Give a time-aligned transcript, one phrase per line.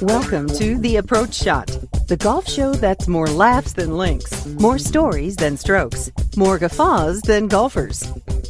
[0.00, 1.66] Welcome to The Approach Shot,
[2.06, 7.48] the golf show that's more laughs than links, more stories than strokes, more guffaws than
[7.48, 8.04] golfers.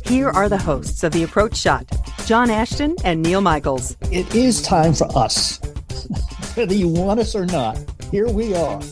[0.04, 1.90] Here are the hosts of The Approach Shot,
[2.26, 3.96] John Ashton and Neil Michaels.
[4.10, 5.58] It is time for us.
[6.54, 7.78] Whether you want us or not,
[8.10, 8.82] here we are.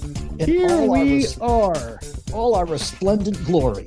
[0.41, 2.01] Here we res- are.
[2.33, 3.85] all our resplendent glory.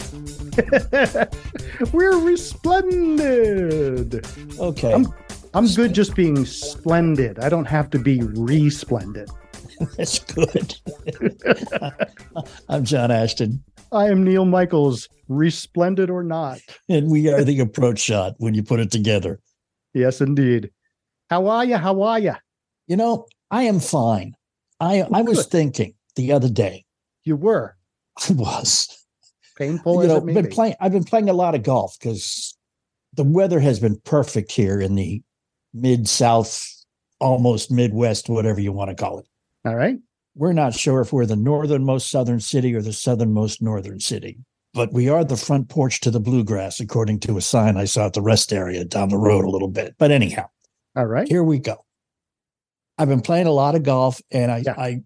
[1.94, 4.16] We're resplendent.
[4.60, 4.94] Okay.
[4.94, 5.08] I'm,
[5.54, 7.40] I'm good just being splendid.
[7.40, 9.30] I don't have to be resplendent.
[9.98, 10.76] That's good.
[12.70, 16.60] I'm John Ashton, I am Neil Michaels, resplendent or not.
[16.90, 19.40] and we are the approach shot when you put it together.
[19.94, 20.72] Yes, indeed.
[21.30, 21.78] How are you?
[21.78, 22.36] How are you?
[22.88, 24.36] You know, I am fine.
[24.80, 25.52] I I was Good.
[25.52, 26.86] thinking the other day.
[27.24, 27.76] You were
[28.30, 29.05] I was.
[29.56, 30.52] Painful you know, been be.
[30.52, 30.76] playing.
[30.80, 32.58] I've been playing a lot of golf because
[33.14, 35.22] the weather has been perfect here in the
[35.74, 36.68] mid south,
[37.20, 39.28] almost Midwest, whatever you want to call it.
[39.66, 39.98] All right.
[40.36, 44.38] We're not sure if we're the northernmost southern city or the southernmost northern city,
[44.74, 48.08] but we are the front porch to the bluegrass, according to a sign I saw
[48.08, 49.96] at the rest area down the road a little bit.
[49.98, 50.48] But anyhow,
[50.98, 51.28] All right.
[51.28, 51.86] here we go.
[52.98, 54.76] I've been playing a lot of golf, and I Yeah.
[54.78, 55.02] I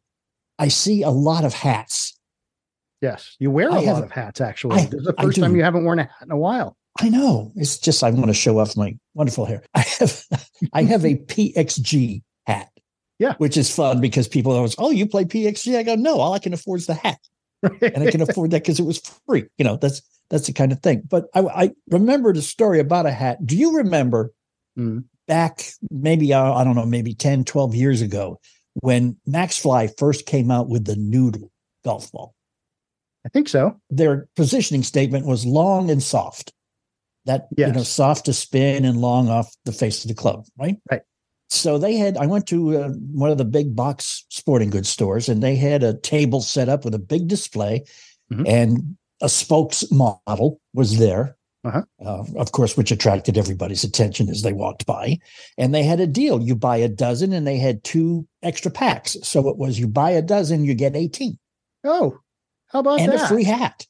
[0.58, 2.09] I see a lot of hats.
[3.02, 3.36] Yes.
[3.40, 4.82] You wear a I lot have- of hats, actually.
[4.82, 6.76] I- this is the first time you haven't worn a hat in a while.
[7.02, 7.52] I know.
[7.56, 9.64] It's just I want to show off my wonderful hair.
[9.74, 10.24] I have
[10.74, 12.70] I have a PXG hat.
[13.20, 13.36] Yeah.
[13.38, 15.78] Which is fun because people always, oh, you play PXG?
[15.78, 17.20] I go, no, all I can afford is the hat.
[17.82, 19.46] And I can afford that because it was free.
[19.58, 21.04] You know, that's that's the kind of thing.
[21.10, 23.46] But I, I remembered a story about a hat.
[23.46, 24.32] Do you remember
[24.78, 25.04] Mhm.
[25.28, 28.40] back maybe uh, I don't know, maybe 10, 12 years ago
[28.76, 31.52] when Maxfli first came out with the noodle
[31.84, 32.34] golf ball?
[33.26, 33.80] I think so.
[33.90, 36.54] their positioning statement was long and soft.
[37.26, 40.78] That you know, soft to spin and long off the face of the club, right?
[40.90, 41.02] Right.
[41.50, 42.18] So they had.
[42.18, 45.84] I went to uh, one of the big box sporting goods stores, and they had
[45.84, 47.84] a table set up with a big display,
[48.32, 48.48] Mhm.
[48.48, 51.36] and a spokes model was there.
[51.66, 51.84] Uh-huh.
[52.04, 55.20] Uh, of course, which attracted everybody's attention as they walked by.
[55.58, 59.18] And they had a deal: you buy a dozen, and they had two extra packs.
[59.24, 61.38] So it was you buy a dozen, you get eighteen,
[61.84, 62.18] Oh,
[62.70, 63.26] how about and that?
[63.26, 63.86] a free hat.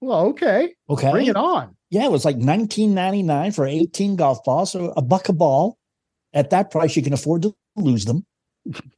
[0.00, 0.74] well, okay.
[0.90, 1.76] Okay, Bring it on.
[1.90, 5.78] Yeah, it was like 19.99 for 18 golf balls, so a buck a ball.
[6.32, 8.26] At that price, you can afford to lose them,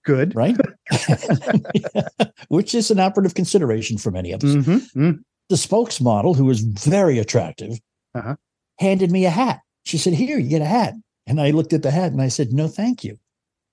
[0.04, 0.34] Good.
[0.34, 0.56] right?
[2.48, 4.50] Which is an operative consideration for many of us.
[4.54, 5.18] Mhm.
[5.48, 7.78] The spokesmodel, who was very attractive,
[8.14, 8.36] Uh-huh.
[8.78, 9.60] handed me a hat.
[9.84, 10.94] She said, "Here, you get a hat."
[11.26, 13.18] And I looked at the hat and I said, "No, thank you."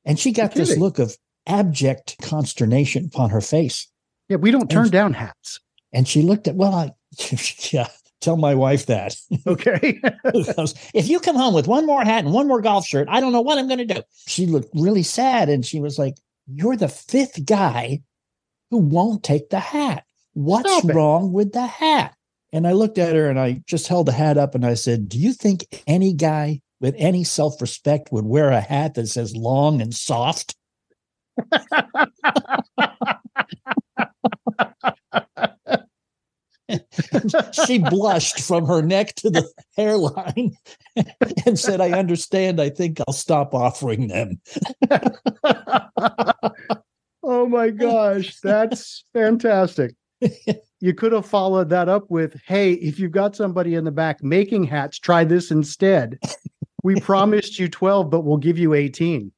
[0.06, 0.84] And she got this kidding.
[0.84, 1.18] look of
[1.48, 3.88] abject consternation upon her face.
[4.30, 5.60] Yeah, we don't turn And- down hats.
[5.92, 6.92] And she looked at, well, I,
[7.72, 7.88] yeah,
[8.20, 9.16] tell my wife that.
[9.46, 10.00] Okay.
[10.56, 13.20] goes, if you come home with one more hat and one more golf shirt, I
[13.20, 14.02] don't know what I'm going to do.
[14.28, 16.16] She looked really sad and she was like,
[16.48, 18.02] You're the fifth guy
[18.72, 20.04] who won't take the hat.
[20.34, 20.96] What's Stop it.
[20.96, 22.16] wrong with the hat?
[22.52, 25.10] And I looked at her and I just held the hat up and I said,
[25.10, 29.36] Do you think any guy with any self respect would wear a hat that says
[29.36, 30.56] long and soft?
[37.66, 40.56] she blushed from her neck to the hairline
[41.46, 42.62] and said, I understand.
[42.62, 44.40] I think I'll stop offering them.
[47.24, 49.96] oh my gosh, that's fantastic.
[50.80, 54.22] You could have followed that up with, "Hey, if you've got somebody in the back
[54.22, 56.20] making hats, try this instead.
[56.84, 59.32] We promised you 12, but we'll give you 18."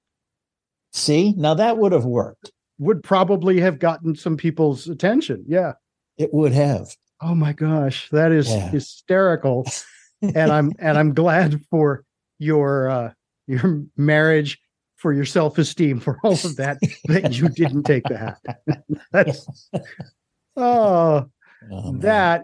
[0.91, 2.51] See, now that would have worked.
[2.79, 5.45] Would probably have gotten some people's attention.
[5.47, 5.73] Yeah.
[6.17, 6.95] It would have.
[7.21, 8.69] Oh my gosh, that is Yeah.
[8.69, 9.65] hysterical.
[10.21, 12.03] and I'm and I'm glad for
[12.39, 13.11] your uh
[13.47, 14.59] your marriage,
[14.97, 16.77] for your self-esteem, for all of that,
[17.07, 18.37] that you didn't take the hat.
[19.11, 19.47] That's
[20.57, 21.29] oh
[21.71, 22.43] Oh, that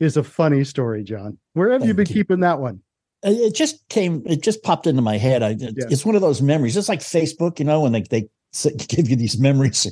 [0.00, 1.38] is a funny story, John.
[1.52, 2.14] Where have you been you.
[2.14, 2.80] keeping that one?
[3.22, 5.42] It- it just came, it just popped into my head.
[5.42, 5.70] I, Yeah.
[5.88, 8.28] It's one of those memories, it's like Facebook, you know, when they, they
[8.88, 9.86] give you these memories.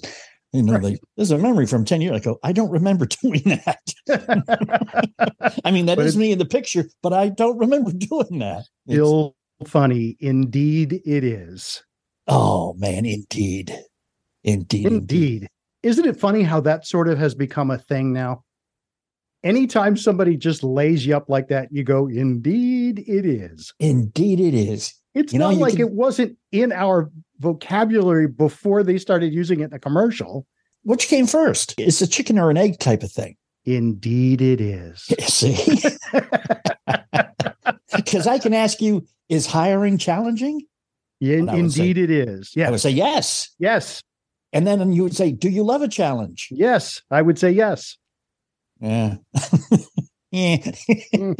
[0.54, 0.82] You know, Right.
[0.82, 2.38] they, there's a memory from 10 years ago.
[2.44, 3.82] I don't remember doing that.
[5.64, 8.64] I mean, that But is me in the picture, but I don't remember doing that.
[8.86, 9.34] It's- Still
[9.66, 10.16] funny.
[10.20, 11.82] Indeed, it is.
[12.28, 13.76] oh, man, indeed.
[14.44, 14.86] Indeed.
[14.86, 15.48] Indeed.
[15.82, 18.44] Isn't it funny how that sort of has become a thing now?
[19.42, 23.74] Anytime somebody just lays you up like that, you go, Indeed, it is.
[23.80, 24.94] Indeed, it is.
[25.14, 29.60] It's You know, not like can- it wasn't in our vocabulary before they started using
[29.60, 30.46] it in a commercial.
[30.82, 31.74] Which came first?
[31.78, 33.36] It's a chicken or an egg type of thing.
[33.64, 35.00] Indeed, it is.
[35.20, 35.56] See?
[37.96, 40.62] Because I can ask you, is hiring challenging?
[41.20, 42.52] Yeah, And I say- indeed it is.
[42.56, 43.50] I would say yes.
[43.58, 44.02] yes.
[44.52, 46.48] And then you would say, do you love a challenge?
[46.50, 47.02] Yes.
[47.10, 47.96] I would say yes.
[48.80, 49.16] Yeah.
[50.32, 50.56] yeah.
[51.14, 51.32] Hmm.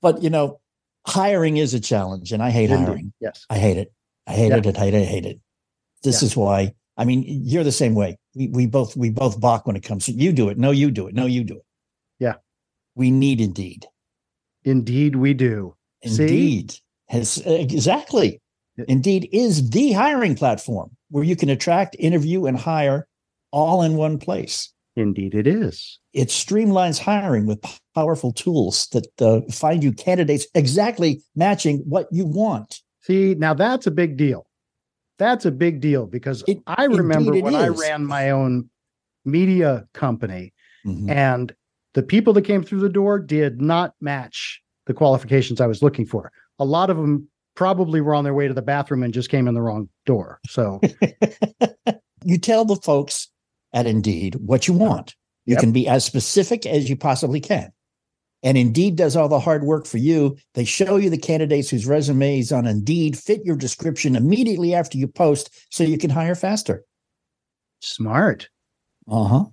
[0.00, 0.60] but you know,
[1.06, 2.86] hiring is a challenge, and I hate Indeed.
[2.86, 3.12] hiring.
[3.20, 3.44] Yes.
[3.50, 3.92] I hate it.
[4.26, 4.56] I hate Yeah.
[4.56, 4.66] it.
[4.66, 5.02] I hate it.
[5.02, 5.40] I hate it.
[6.02, 6.26] This Yeah.
[6.26, 6.74] is why.
[6.96, 8.18] I mean, you're the same way.
[8.34, 10.58] We we both we both balk when it comes to you do it.
[10.58, 11.14] No, you do it.
[11.14, 11.64] No, you do it.
[12.20, 12.34] Yeah.
[12.94, 13.86] We need Indeed.
[14.64, 15.74] Indeed we do.
[16.06, 16.22] See?
[16.22, 16.74] Indeed
[17.08, 18.40] has exactly.
[18.88, 23.06] Indeed is the hiring platform where you can attract, interview, and hire
[23.52, 24.72] all in one place.
[24.96, 25.98] Indeed it is.
[26.12, 27.60] it streamlines hiring with
[27.94, 32.80] powerful tools that uh, find you candidates exactly matching what you want.
[33.00, 34.46] See, now that's a big deal.
[35.18, 38.70] That's a big deal because It- I remember when I ran my own
[39.24, 40.52] media company
[40.86, 41.10] Mhm.
[41.10, 41.54] and
[41.94, 46.06] the people that came through the door did not match the qualifications I was looking
[46.06, 46.30] for.
[46.58, 49.48] A lot of them probably were on their way to the bathroom and just came
[49.48, 50.40] in the wrong door.
[50.48, 50.80] So,
[52.24, 53.28] You tell the folks
[53.74, 55.14] at Indeed what you want.
[55.44, 55.60] You Yep.
[55.60, 57.70] can be as specific as you possibly can.
[58.42, 60.36] And Indeed does all the hard work for you.
[60.54, 65.08] They show you the candidates whose resumes on Indeed fit your description immediately after you
[65.08, 66.84] post so you can hire faster.
[67.80, 68.48] smart.
[69.10, 69.44] Uh huh.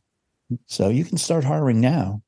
[0.68, 2.22] So you can start hiring now.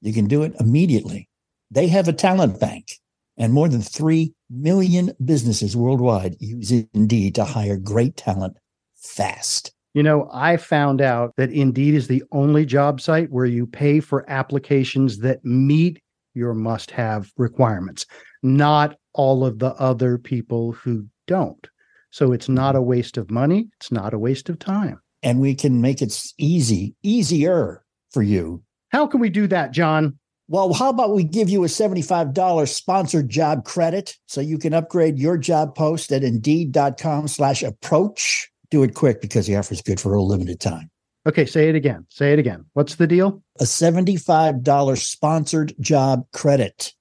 [0.00, 1.28] You can do it immediately.
[1.70, 2.92] They have a talent bank,
[3.36, 8.56] and more than 3 million businesses worldwide use Indeed to hire great talent
[8.96, 9.72] fast.
[9.94, 14.00] You know, I found out that Indeed is the only job site where you pay
[14.00, 16.00] for applications that meet
[16.34, 18.06] your must have requirements,
[18.42, 21.68] not all of the other people who don't.
[22.10, 22.88] So it's not a mm-hmm.
[22.88, 23.68] waste of money.
[23.78, 25.00] It's not a waste of time.
[25.22, 28.62] And we can make it easy, easier for you.
[28.90, 30.18] How can we do that, John?
[30.48, 35.18] Well, how about we give you a $75 sponsored job credit so you can upgrade
[35.18, 38.51] your job post at indeed.com slash approach.
[38.72, 40.90] Do it quick because the offer is good for a limited time.
[41.28, 42.06] Okay, say it again.
[42.08, 42.64] Say it again.
[42.72, 43.42] What's the deal?
[43.60, 46.94] a $75 sponsored job credit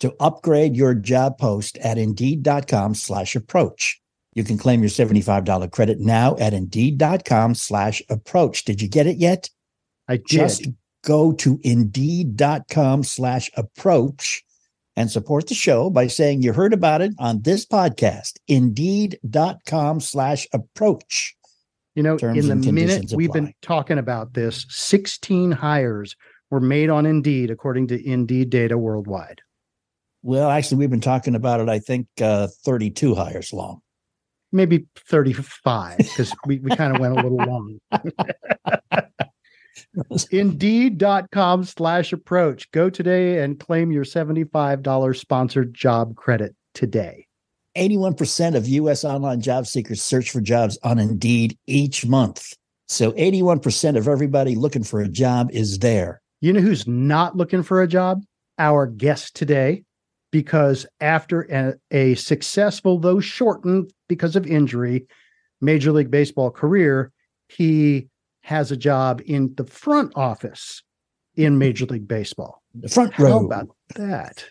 [0.00, 4.00] to upgrade your job post at indeed.com slash approach.
[4.32, 8.64] You can claim your $75 credit now at indeed.com slash approach.
[8.64, 9.50] Did you get it yet?
[10.08, 10.26] I did.
[10.26, 10.68] Just
[11.04, 14.42] go to indeed.com slash approach
[14.96, 18.34] and support the show by saying you heard about it on this podcast.
[18.48, 21.36] Indeed.com slash approach.
[21.94, 26.16] You know, Terms in the minute we've been talking about this, 16 hires
[26.50, 29.40] were made on Indeed, according to Indeed data worldwide.
[30.22, 33.80] Well, actually, we've been talking about it, I think, uh, 32 hires long.
[34.52, 37.78] Maybe 35, because we, we kind of went a little long.
[40.30, 42.70] Indeed.com slash approach.
[42.72, 47.26] Go today and claim your $75 sponsored job credit today.
[47.76, 52.52] 81% of US online job seekers search for jobs on Indeed each month.
[52.88, 56.20] So 81% of everybody looking for a job is there.
[56.40, 58.22] You know who's not looking for a job?
[58.58, 59.84] Our guest today,
[60.32, 65.06] because after a, a successful, though shortened because of injury,
[65.60, 67.12] Major League Baseball career,
[67.48, 68.08] he
[68.42, 70.82] has a job in the front office
[71.36, 71.58] in mm-hmm.
[71.58, 72.62] Major League Baseball.
[72.74, 73.30] The front row.
[73.30, 74.44] How about that?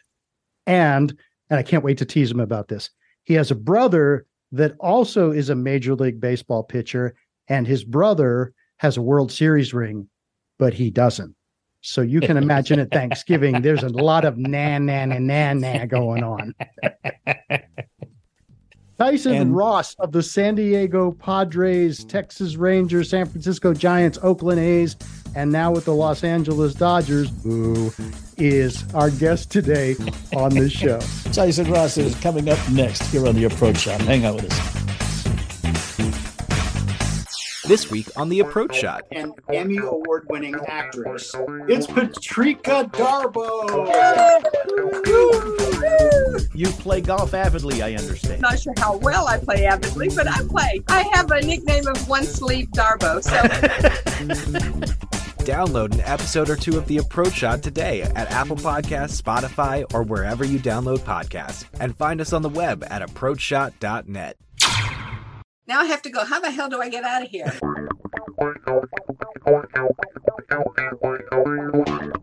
[0.65, 1.18] And
[1.49, 2.90] and I can't wait to tease him about this.
[3.23, 7.16] He has a brother that also is a Major League Baseball pitcher,
[7.47, 10.09] and his brother has a World Series ring,
[10.57, 11.35] but he doesn't.
[11.81, 15.85] So you can imagine at Thanksgiving, there's a lot of na na na na na
[15.85, 16.54] going on.
[18.99, 24.97] Tyson And- Ross of the San Diego Padres, Texas Rangers, San Francisco Giants, Oakland A's,
[25.35, 27.94] and now with the Los Angeles Dodgers, who
[28.37, 29.95] is our guest today
[30.35, 30.99] on this show.
[31.31, 34.01] Tyson Ross is coming up next here on the Approach Shot.
[34.01, 34.79] Hang out with us.
[37.69, 39.03] This week on The Approach Shot.
[39.11, 41.31] An Emmy Award winning actress.
[41.68, 43.85] It's Patrika Darbo.
[46.59, 48.42] You play golf avidly, I understand.
[48.42, 50.83] Not sure how well I play avidly, but I play.
[50.89, 53.23] I have a nickname of One Sleeve Darbo.
[53.23, 53.31] So
[55.45, 60.04] Download an episode or two of The Approach Shot today at Apple Podcasts, Spotify, or
[60.04, 61.63] wherever you download podcasts.
[61.80, 64.35] And find us on the web at approachshot.net.
[65.66, 66.25] now I have to go.
[66.25, 67.57] How the hell do I get out of here?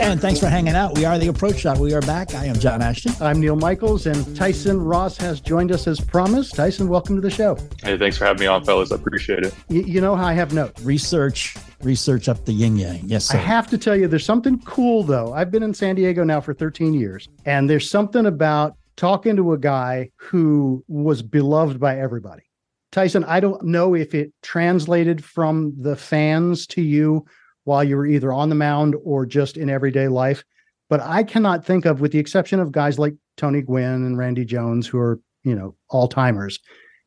[0.00, 0.96] And thanks for hanging out.
[0.96, 1.78] We are the Approach Shot.
[1.78, 2.34] We are back.
[2.34, 3.12] I am John Ashton.
[3.20, 6.56] I'm Neil Michaels, and Tyson Ross has joined us as promised.
[6.56, 7.56] Tyson, welcome to the show.
[7.80, 8.90] Hey, thanks for having me on, fellas.
[8.90, 9.54] I appreciate it.
[9.68, 10.82] Y- you know how I have notes.
[10.82, 13.02] Research research up the yin yang.
[13.04, 13.38] Yes, sir.
[13.38, 15.32] I have to tell you, there's something cool though.
[15.32, 19.52] I've been in San Diego now for 13 years, and there's something about talking to
[19.52, 22.42] a guy who was beloved by everybody.
[22.90, 27.24] Tyson, I don't know if it translated from the fans to you
[27.64, 30.44] while you were either on the mound or just in everyday life,
[30.88, 34.44] but I cannot think of, with the exception of guys like Tony Gwynn and Randy
[34.44, 36.58] Jones, who are, you know, all timers,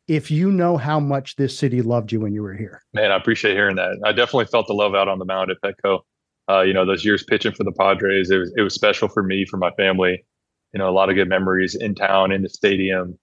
[0.07, 2.81] if you know how much this city loved you when you were here.
[2.93, 3.99] Man, I appreciate hearing that.
[4.05, 5.99] I definitely felt the love out on the mound at Petco.
[6.49, 9.23] Uh, you know, those years pitching for the Padres, it was it was special for
[9.23, 10.23] me, for my family.
[10.73, 13.17] You know, a lot of good memories in town, in the stadium.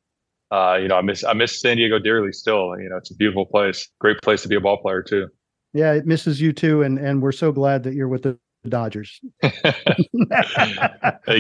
[0.51, 2.79] Uh, you know, I miss I miss San Diego dearly still.
[2.81, 3.89] You know, it's a beautiful place.
[4.01, 5.29] Great place to be a ball player too.
[5.73, 8.39] Yeah, it misses you too, and and we're so glad that you're with the
[8.69, 9.21] Dodgers.
[9.43, 9.51] you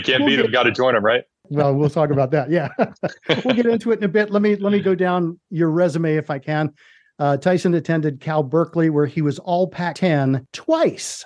[0.02, 0.50] can't beat them.
[0.50, 1.24] Got to join them, right?
[1.52, 2.50] well, we'll talk about that.
[2.50, 2.68] Yeah,
[3.44, 4.30] we'll get into it in a bit.
[4.30, 6.72] Let me let me go down your resume if I can.
[7.18, 11.24] Uh, Tyson attended Cal Berkeley, where he was All Pac-10 twice,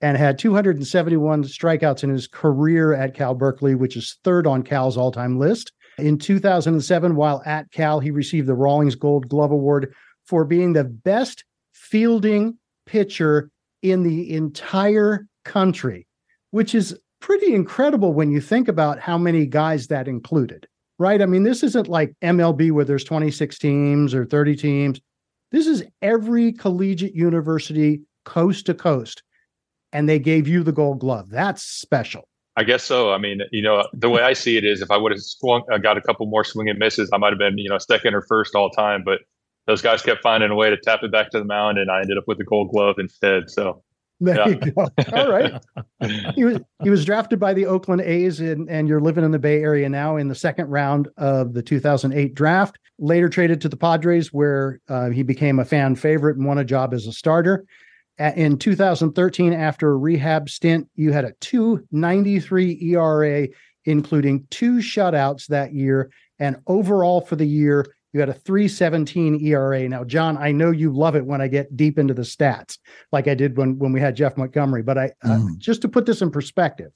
[0.00, 4.96] and had 271 strikeouts in his career at Cal Berkeley, which is third on Cal's
[4.96, 5.72] all-time list.
[5.98, 9.92] In 2007, while at Cal, he received the Rawlings Gold Glove Award
[10.26, 11.44] for being the best
[11.82, 13.50] fielding pitcher
[13.82, 16.06] in the entire country,
[16.52, 20.66] which is pretty incredible when you think about how many guys that included,
[20.98, 21.20] right?
[21.20, 25.00] I mean, this isn't like MLB where there's 26 teams or 30 teams.
[25.50, 29.22] This is every collegiate university coast to coast.
[29.92, 31.28] And they gave you the gold glove.
[31.28, 32.22] That's special.
[32.56, 33.12] I guess so.
[33.12, 35.62] I mean, you know, the way I see it is if I would have swung,
[35.70, 38.14] uh, got a couple more swing and misses, I might have been, you know, second
[38.14, 39.02] or first all time.
[39.04, 39.20] But
[39.66, 42.00] those guys kept finding a way to tap it back to the mound, and I
[42.00, 43.48] ended up with the gold glove instead.
[43.48, 43.82] So
[44.22, 44.48] there yeah.
[44.48, 44.88] you go.
[45.12, 45.52] All right.
[46.34, 49.38] he was he was drafted by the Oakland A's, and, and you're living in the
[49.38, 52.78] Bay Area now in the second round of the 2008 draft.
[52.98, 56.64] Later traded to the Padres, where uh, he became a fan favorite and won a
[56.64, 57.64] job as a starter.
[58.18, 63.48] In 2013, after a rehab stint, you had a 293 ERA,
[63.86, 66.12] including two shutouts that year.
[66.38, 69.88] And overall for the year, you had a 317 ERA.
[69.88, 72.78] Now, John, I know you love it when I get deep into the stats,
[73.10, 74.82] like I did when, when we had Jeff Montgomery.
[74.82, 75.58] But I uh, mm.
[75.58, 76.92] just to put this in perspective,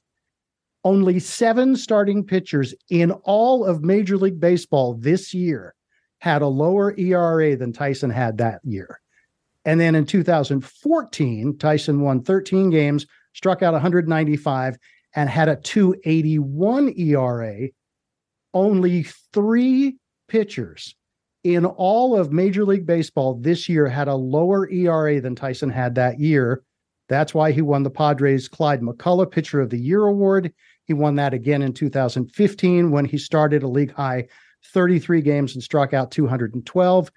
[0.84, 5.74] only seven starting pitchers in all of Major League Baseball this year
[6.18, 9.00] had a lower ERA than Tyson had that year.
[9.64, 14.78] And then in 2014, Tyson won 13 games, struck out 195,
[15.14, 17.68] and had a 281 ERA.
[18.54, 19.96] Only three
[20.28, 20.94] pitchers
[21.54, 25.94] in all of Major League Baseball this year had a lower ERA than Tyson had
[25.94, 26.62] that year.
[27.08, 30.52] That's why he won the Padres Clyde McCullough Pitcher of the Year award.
[30.86, 34.26] He won that again in 2015 when he started a league high
[34.72, 37.12] 33 games and struck out 212.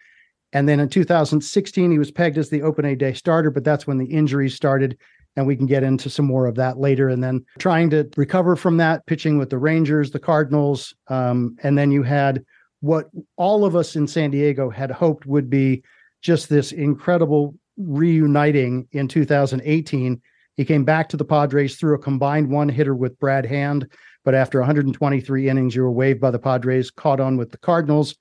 [0.54, 3.98] And then in 2016, he was pegged as the opening day starter, but that's when
[3.98, 4.98] the injuries started.
[5.36, 7.10] And we can get into some more of that later.
[7.10, 10.94] And then trying to recover from that, pitching with the Rangers, the Cardinals.
[11.08, 12.44] Um, and then you had
[12.82, 15.84] what all of us in San Diego had hoped would be
[16.22, 20.22] just this incredible reuniting in 2018.
[20.56, 23.88] He came back to the Padres through a combined one hitter with Brad Hand,
[24.26, 28.16] but after 123 innings, you were waived by the Padres, caught on with the Cardinals.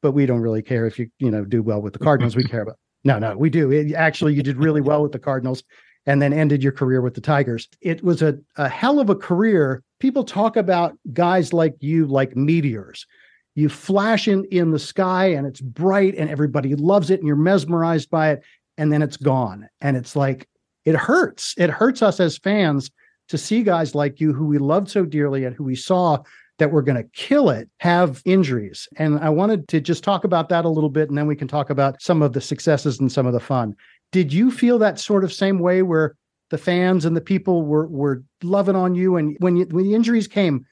[0.00, 2.36] But we don't really care if you you know do well with the Cardinals.
[2.36, 3.70] we care about no, no, we do.
[3.70, 5.62] It, actually, you did really well with the Cardinals,
[6.06, 7.68] and then ended your career with the Tigers.
[7.80, 9.82] It was a, a hell of a career.
[10.00, 13.06] People talk about guys like you like meteors
[13.54, 17.36] you flash in in the sky and it's bright and everybody loves it and you're
[17.36, 18.42] mesmerized by it
[18.76, 19.68] and then it's gone.
[19.80, 20.48] And it's like
[20.84, 21.54] it hurts.
[21.56, 22.90] It hurts us as fans
[23.28, 26.18] to see guys like you who we loved so dearly and who we saw
[26.58, 28.88] that were going to kill it have injuries.
[28.96, 31.48] And i wanted to just talk about that a little bit and then we can
[31.48, 33.74] talk about some of the successes and some of the fun.
[34.12, 36.16] Did you feel that sort of same way where
[36.50, 39.16] the fans and the people were were loving on you?
[39.16, 40.66] And when you, when the injuries came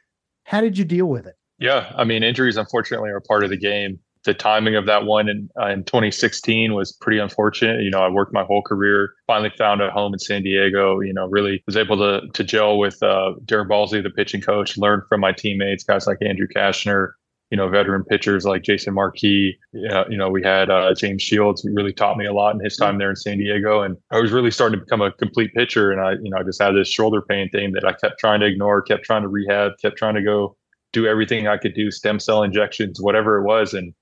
[0.45, 3.57] how did you deal with it yeah, I mean, injuries unfortunately are part of the
[3.57, 4.01] game.
[4.25, 7.83] The timing of that one in uh, in 2016 was pretty unfortunate.
[7.83, 11.01] You know, I worked my whole career, finally found a home in San Diego.
[11.01, 14.77] You know, really was able to to gel with uh, Darren Balsley, the pitching coach,
[14.77, 17.13] learn from my teammates, guys like Andrew Cashner,
[17.51, 19.57] you know, veteran pitchers like Jason Marquis.
[19.73, 22.99] You know, we had uh, James Shields, really taught me a lot in his time
[22.99, 23.83] there in San Diego.
[23.83, 25.93] And I was really starting to become a complete pitcher.
[25.93, 28.41] And I, you know, I just had this shoulder pain thing that I kept trying
[28.41, 30.57] to ignore, kept trying to rehab, kept trying to go
[30.93, 33.75] do everything I could do, stem cell injections, whatever it was.
[33.75, 33.95] And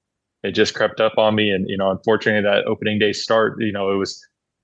[0.42, 1.50] it just crept up on me.
[1.50, 4.20] And, you know, unfortunately that opening day start, you know, it was,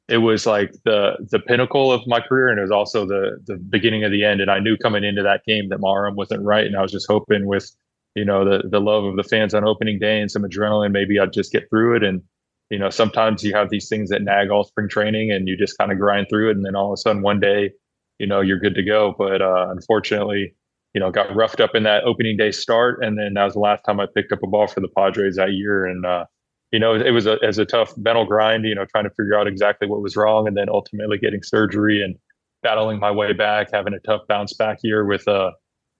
[0.08, 2.48] it was like the, the pinnacle of my career.
[2.48, 4.40] And it was also the, the beginning of the end.
[4.40, 6.66] And I knew coming into that game that my arm wasn't right.
[6.66, 7.70] And I was just hoping with,
[8.14, 11.18] you know, the, the love of the fans on opening day and some adrenaline, maybe
[11.18, 12.04] I'd just get through it.
[12.04, 12.22] And,
[12.70, 15.76] you know, sometimes you have these things that nag all spring training and you just
[15.78, 16.56] kind of grind through it.
[16.56, 17.72] And then all of a sudden one day,
[18.18, 19.14] you know, you're good to go.
[19.16, 20.54] But uh, unfortunately,
[20.94, 23.02] you know, got roughed up in that opening day start.
[23.02, 25.36] And then that was the last time I picked up a ball for the Padres
[25.36, 25.86] that year.
[25.86, 26.24] And, uh,
[26.72, 29.38] you know, it was a, as a tough mental grind, you know, trying to figure
[29.38, 32.16] out exactly what was wrong and then ultimately getting surgery and
[32.62, 35.50] battling my way back, having a tough bounce back year with uh,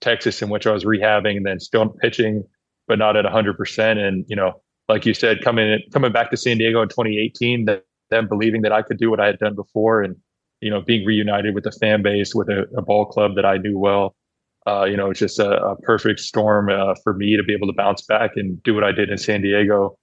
[0.00, 2.43] Texas in which I was rehabbing and then still pitching,
[2.88, 3.99] but not at 100%.
[3.99, 7.85] And, you know, like you said, coming coming back to San Diego in 2018, that
[8.11, 10.16] them believing that I could do what I had done before, and
[10.61, 13.59] you know, being reunited with the fan base, with a, a ball club that I
[13.59, 14.14] knew well.
[14.66, 17.66] Uh, you know, it's just a, a perfect storm uh, for me to be able
[17.68, 19.96] to bounce back and do what I did in San Diego.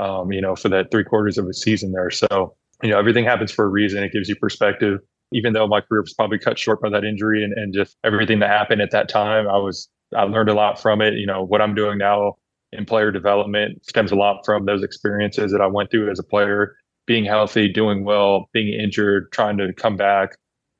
[0.00, 2.10] Um, you know, for that three quarters of a season there.
[2.10, 4.02] So, you know, everything happens for a reason.
[4.04, 5.00] It gives you perspective.
[5.32, 8.38] Even though my career was probably cut short by that injury and, and just everything
[8.38, 11.14] that happened at that time, I was I learned a lot from it.
[11.14, 12.34] You know, what I'm doing now
[12.72, 16.24] in player development stems a lot from those experiences that I went through as a
[16.24, 20.36] player, being healthy, doing well, being injured, trying to come back.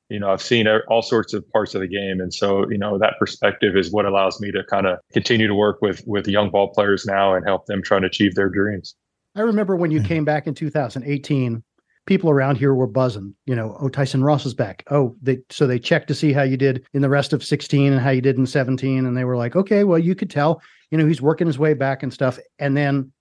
[0.09, 2.79] You know, I've seen er, all sorts of parts of the game, and so you
[2.79, 6.27] know that perspective is what allows me to kind of continue to work with with
[6.27, 8.95] young ball players now and help them try to achieve their dreams.
[9.35, 11.63] I remember when you came back in 2018
[12.09, 13.35] people around here were buzzing.
[13.45, 14.83] You know, oh, Tyson Ross is back.
[14.91, 17.93] Oh, they so they checked to see how you did in the rest of 16
[17.93, 19.07] and how you did in 17.
[19.07, 20.61] And they were like, okay, well, you could tell,
[20.91, 22.39] you know, he's working his way back and stuff.
[22.59, 23.13] And then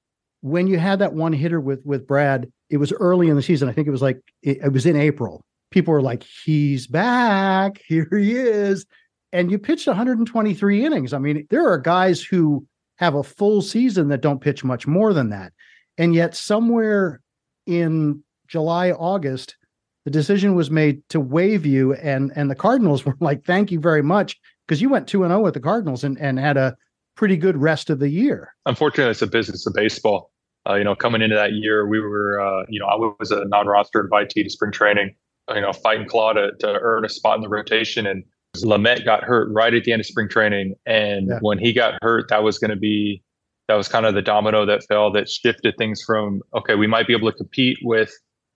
[0.42, 3.70] when you had that one hitter with with Brad, it was early in the season.
[3.70, 5.44] I think it was like it, it was in April.
[5.72, 7.82] People were like, he's back.
[7.88, 8.86] Here he is.
[9.34, 11.14] And you pitched 123 innings.
[11.14, 15.14] I mean, there are guys who have a full season that don't pitch much more
[15.14, 15.54] than that.
[15.98, 17.22] And yet somewhere
[17.66, 19.58] in July, August,
[20.06, 23.80] the decision was made to waive you, and and the Cardinals were like, "Thank you
[23.82, 26.56] very much," because you went two and zero oh with the Cardinals and and had
[26.56, 26.78] a
[27.16, 28.56] pretty good rest of the year.
[28.66, 30.32] Unfortunately, it's a business of baseball.
[30.70, 33.46] Uh, you know, coming into that year, we were, uh, you know, I was a
[33.46, 35.16] non-roster invitee to spring training.
[35.54, 38.24] You know, fighting claw to, to earn a spot in the rotation, and
[38.58, 40.76] Lamet got hurt right at the end of spring training.
[40.86, 41.40] And yeah.
[41.42, 43.24] when he got hurt, that was going to be
[43.68, 47.08] that was kind of the domino that fell that shifted things from okay, we might
[47.08, 48.14] be able to compete with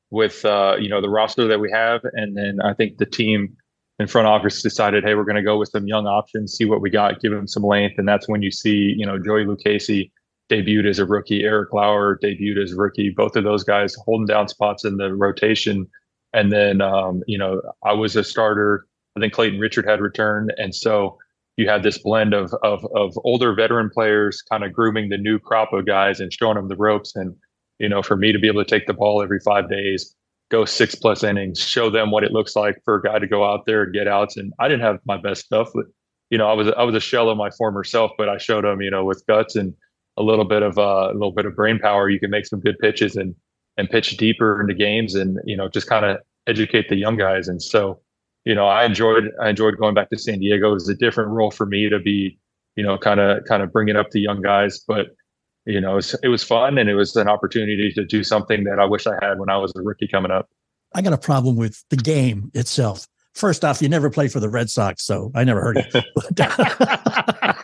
[0.09, 3.55] with uh, you know the roster that we have, and then I think the team
[3.99, 6.81] in front office decided, hey, we're going to go with some young options, see what
[6.81, 10.11] we got, give them some length, and that's when you see you know Joey Lucchesi
[10.49, 14.27] debuted as a rookie, Eric Lauer debuted as a rookie, both of those guys holding
[14.27, 15.87] down spots in the rotation,
[16.33, 18.87] and then um, you know I was a starter.
[19.17, 21.17] I think Clayton Richard had returned, and so
[21.57, 25.39] you had this blend of of of older veteran players kind of grooming the new
[25.39, 27.35] crop of guys and showing them the ropes and
[27.81, 30.15] you know, for me to be able to take the ball every five days,
[30.51, 33.43] go six plus innings, show them what it looks like for a guy to go
[33.43, 34.37] out there and get outs.
[34.37, 35.85] And I didn't have my best stuff, but
[36.29, 38.65] you know, I was I was a shell of my former self, but I showed
[38.65, 39.73] them, you know, with guts and
[40.15, 42.59] a little bit of uh, a little bit of brain power, you can make some
[42.59, 43.33] good pitches and
[43.81, 46.17] and pitch deeper into games, and you know, just kind of
[46.47, 47.47] educate the young guys.
[47.47, 47.99] And so,
[48.45, 50.69] you know, I enjoyed I enjoyed going back to San Diego.
[50.69, 52.39] It was a different role for me to be,
[52.75, 55.07] you know, kind of kind of bringing up the young guys, but
[55.65, 58.63] you know, it was, it was fun and it was an opportunity to do something
[58.63, 60.49] that I wish I had when I was a rookie coming up.
[60.93, 63.05] I got a problem with the game itself.
[63.35, 67.55] First off, you never played for the Red Sox, so I never heard it.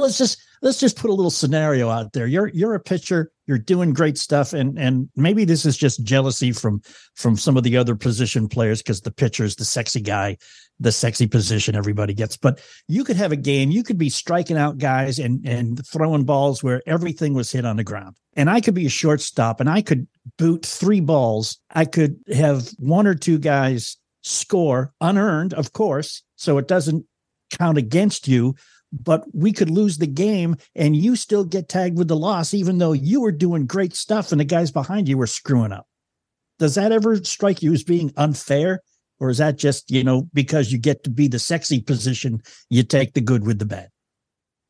[0.00, 2.26] let's just let's just put a little scenario out there.
[2.26, 6.52] You're you're a pitcher, you're doing great stuff, and and maybe this is just jealousy
[6.52, 6.80] from
[7.14, 10.36] from some of the other position players because the pitcher is the sexy guy,
[10.78, 12.36] the sexy position everybody gets.
[12.36, 16.24] But you could have a game, you could be striking out guys and and throwing
[16.24, 18.16] balls where everything was hit on the ground.
[18.34, 20.06] And I could be a shortstop and I could
[20.38, 21.58] boot three balls.
[21.70, 27.06] I could have one or two guys score unearned, of course, so it doesn't
[27.50, 28.54] count against you
[28.92, 32.78] but we could lose the game and you still get tagged with the loss, even
[32.78, 35.86] though you were doing great stuff and the guys behind you were screwing up.
[36.58, 38.82] Does that ever strike you as being unfair?
[39.18, 42.82] Or is that just, you know, because you get to be the sexy position, you
[42.82, 43.88] take the good with the bad?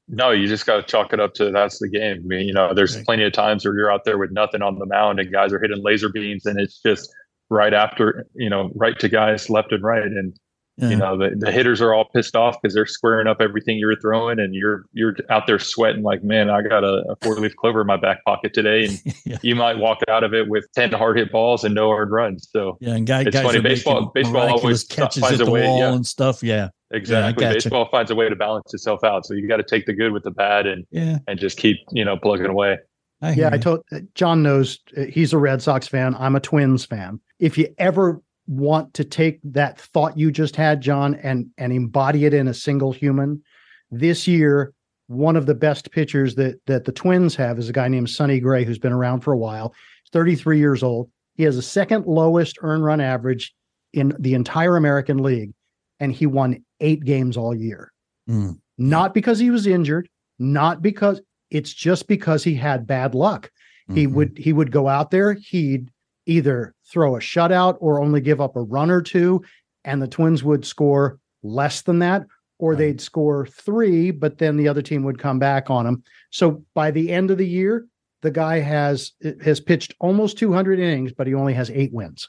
[0.09, 2.23] No, you just got to chalk it up to that's the game.
[2.25, 3.05] I mean, you know, there's right.
[3.05, 5.61] plenty of times where you're out there with nothing on the mound and guys are
[5.61, 7.13] hitting laser beams and it's just
[7.49, 10.03] right after, you know, right to guys left and right.
[10.03, 10.37] And
[10.81, 10.89] yeah.
[10.89, 14.01] You know, the, the hitters are all pissed off because they're squaring up everything you're
[14.01, 17.55] throwing, and you're you're out there sweating like, man, I got a, a four leaf
[17.57, 19.39] clover in my back pocket today, and yeah.
[19.43, 22.49] you might walk out of it with ten hard hit balls and no earned runs.
[22.51, 23.61] So yeah, and guys, it's guys funny.
[23.61, 25.93] Baseball, baseball always catches finds at the a way, wall yeah.
[25.93, 26.43] and stuff.
[26.43, 27.45] Yeah, exactly.
[27.45, 29.27] Yeah, Baseball finds a way to balance itself out.
[29.27, 31.19] So you got to take the good with the bad, and yeah.
[31.29, 32.79] and just keep you know plugging away.
[33.21, 33.81] I yeah, I told
[34.15, 36.15] John knows uh, he's a Red Sox fan.
[36.15, 37.21] I'm a Twins fan.
[37.39, 42.25] If you ever want to take that thought you just had, John, and and embody
[42.25, 43.43] it in a single human.
[43.91, 44.73] This year,
[45.07, 48.41] one of the best pitchers that that the Twins have is a guy named Sonny
[48.41, 49.73] Gray, who's been around for a while.
[50.13, 51.09] 33 years old.
[51.37, 53.55] He has the second lowest earn run average
[53.93, 55.53] in the entire American League,
[56.01, 57.93] and he won eight games all year.
[58.29, 58.59] Mm.
[58.79, 60.09] Not because he was injured,
[60.39, 63.51] not because it's just because he had bad luck.
[63.95, 64.15] He Mhm.
[64.15, 65.91] would he would go out there, he'd
[66.31, 69.43] either throw a shutout or only give up a run or two,
[69.85, 72.27] and the Twins would score less than that,
[72.59, 72.79] or Right.
[72.79, 76.03] they'd score three, but then the other team would come back on them.
[76.31, 77.87] So by the end of the year,
[78.23, 79.13] the guy has
[79.43, 82.29] has pitched almost 200 innings, but he only has eight wins.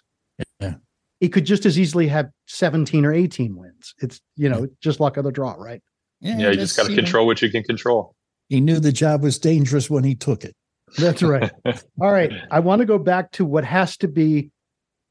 [0.60, 0.76] Yeah.
[1.20, 3.94] He could just as easily have 17 or 18 wins.
[4.00, 5.82] It's you know just luck of the draw, right?
[6.22, 8.16] Yeah, you just got to you know, control what you can control.
[8.48, 10.56] he knew the job was dangerous when he took it.
[10.98, 11.52] That's right.
[12.02, 12.32] All right.
[12.50, 14.52] I want to go back to what has to be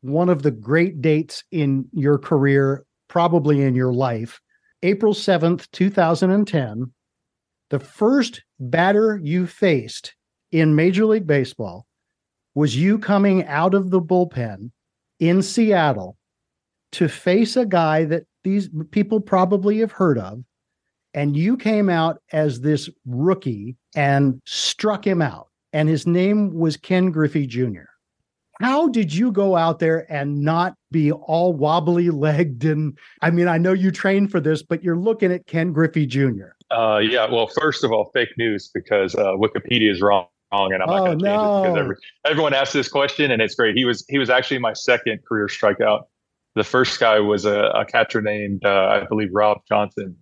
[0.03, 4.41] one of the great dates in your career, probably in your life.
[4.83, 6.93] April 7th, 2010.
[7.69, 10.15] The first batter you faced
[10.51, 11.87] in Major League Baseball
[12.55, 14.71] was you coming out of the bullpen
[15.21, 16.17] in Seattle
[16.93, 20.43] to face a guy that these people probably have heard of.
[21.13, 26.77] And you came out as this rookie and struck him out and his name was
[26.77, 27.85] Ken Griffey Jr.
[28.61, 32.65] How did you go out there and not be all wobbly legged?
[32.65, 36.05] And I mean, I know you trained for this, but you're looking at Ken Griffey
[36.05, 36.51] Jr.
[36.71, 37.27] Uh, yeah.
[37.31, 41.05] Well, first of all, fake news because uh, Wikipedia is wrong, and I'm not Oh,
[41.07, 41.81] going to change it because no.
[41.81, 43.77] every, everyone asks this question, and it's great.
[43.77, 46.03] He was he was actually my second career strikeout.
[46.55, 50.17] The first guy was a, a catcher named uh, I believe Rob Johnson.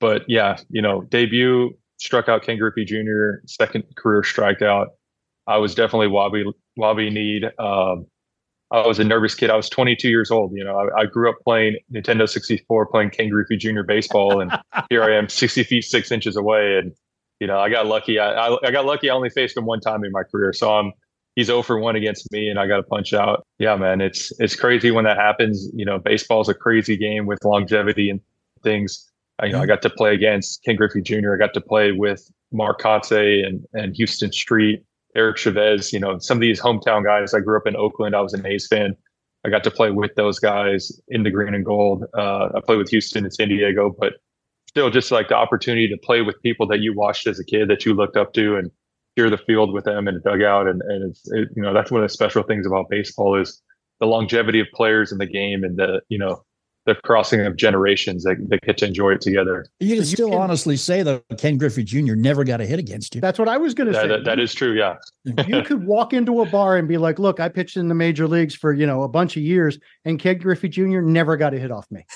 [0.00, 3.44] But yeah, you know, debut struck out Ken Griffey Jr.
[3.46, 4.88] Second career strikeout.
[5.46, 6.44] I was definitely wobbly
[6.76, 7.44] wobbly kneed.
[7.58, 8.06] Um,
[8.70, 9.48] I was a nervous kid.
[9.48, 10.52] I was 22 years old.
[10.54, 13.82] You know, I, I grew up playing Nintendo 64, playing Ken Griffey Jr.
[13.82, 14.50] baseball, and
[14.90, 16.78] here I am, 60 feet six inches away.
[16.78, 16.92] And
[17.38, 18.18] you know, I got lucky.
[18.18, 19.10] I, I, I got lucky.
[19.10, 20.92] I only faced him one time in my career, so I'm
[21.36, 23.46] he's 0 for one against me, and I got to punch out.
[23.58, 25.70] Yeah, man, it's it's crazy when that happens.
[25.72, 28.20] You know, baseball's a crazy game with longevity and
[28.64, 29.08] things.
[29.38, 31.34] I, you know, I got to play against Ken Griffey Jr.
[31.34, 34.82] I got to play with Mark Kotsay and and Huston Street.
[35.14, 37.32] Eric Chavez, you know, some of these hometown guys.
[37.32, 38.14] I grew up in Oakland.
[38.14, 38.94] I was an A's fan.
[39.46, 42.04] I got to play with those guys in the green and gold.
[42.14, 44.14] Uh, I played with Huston and San Diego, but
[44.68, 47.68] still, just like the opportunity to play with people that you watched as a kid
[47.68, 48.70] that you looked up to and
[49.14, 50.68] hear the field with them in the dugout.
[50.68, 53.62] And, and it's, it, you know, that's one of the special things about baseball is
[54.00, 56.42] the longevity of players in the game and the, you know,
[56.86, 59.66] the crossing of generations that, that get to enjoy it together.
[59.80, 62.14] You can So you still can- honestly say that Ken Griffey Jr.
[62.14, 63.20] never got a hit against you.
[63.20, 64.06] That's what I was going to say.
[64.08, 64.72] that, that is true.
[64.72, 64.96] Yeah.
[65.46, 68.26] you could walk into a bar and be like, "Look, I pitched in the major
[68.28, 71.00] leagues for you know a bunch of years, and Ken Griffey Jr.
[71.00, 72.04] never got a hit off me."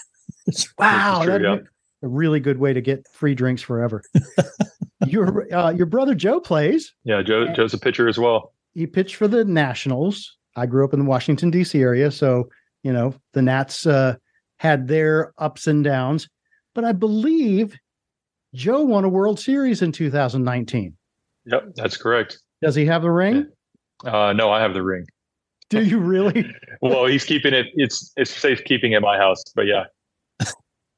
[0.78, 1.56] Wow, true, yeah.
[2.02, 4.02] a really good way to get free drinks forever.
[5.06, 6.92] your uh, your brother Joe plays.
[7.04, 7.22] Yeah.
[7.22, 8.52] Joe, Joe's a pitcher as well.
[8.74, 10.37] he pitched for the Nationals.
[10.56, 11.80] I grew up in the Washington D.C.
[11.80, 12.48] area, so
[12.85, 14.16] you know the Nats uh,
[14.61, 16.29] had their ups and downs.
[16.75, 17.75] But I believe
[18.55, 20.94] Joe won a World Series in 2019.
[21.46, 21.62] Yep.
[21.77, 22.38] That's correct.
[22.61, 23.46] Does he have the ring?
[24.05, 25.07] Uh, no, I have the ring.
[25.70, 26.46] Do you really?
[26.83, 27.68] well, he's keeping it.
[27.75, 29.85] It's it's safe keeping at my house, but yeah,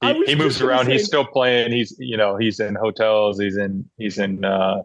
[0.03, 0.87] he, he moves around.
[0.87, 1.70] say- He's still playing.
[1.72, 3.38] He's you know he's in hotels.
[3.38, 4.79] He's in he's in uh,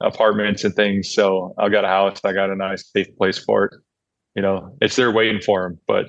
[0.00, 1.12] apartments and things.
[1.12, 2.20] So I got a house.
[2.24, 3.74] I got a nice safe place for it.
[4.34, 5.78] You know, it's there waiting for him.
[5.86, 6.06] But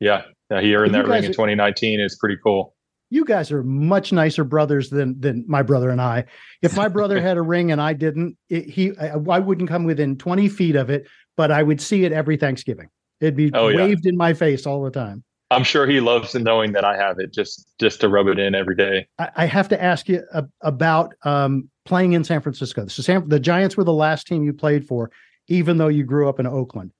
[0.00, 2.00] yeah, yeah he earned that ring in 2019.
[2.00, 2.74] It's pretty cool.
[3.10, 6.24] you guys are much nicer brothers than than my brother and I.
[6.62, 9.84] If my brother had a ring and I didn't, it, he I, I wouldn't come
[9.84, 11.06] within 20 feet of it,
[11.36, 12.88] but I would see it every Thanksgiving.
[13.20, 13.78] It'd be Oh, yeah.
[13.78, 15.24] waved in my face all the time.
[15.50, 18.54] I'm sure he loves knowing that I have it just just to rub it in
[18.54, 19.06] every day.
[19.18, 20.22] I, I have to ask you
[20.60, 22.86] about um, playing in San Francisco.
[22.88, 25.10] So San, the Giants were the last team you played for,
[25.48, 26.92] even though you grew up in Oakland.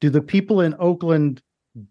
[0.00, 1.40] Do the people in Oakland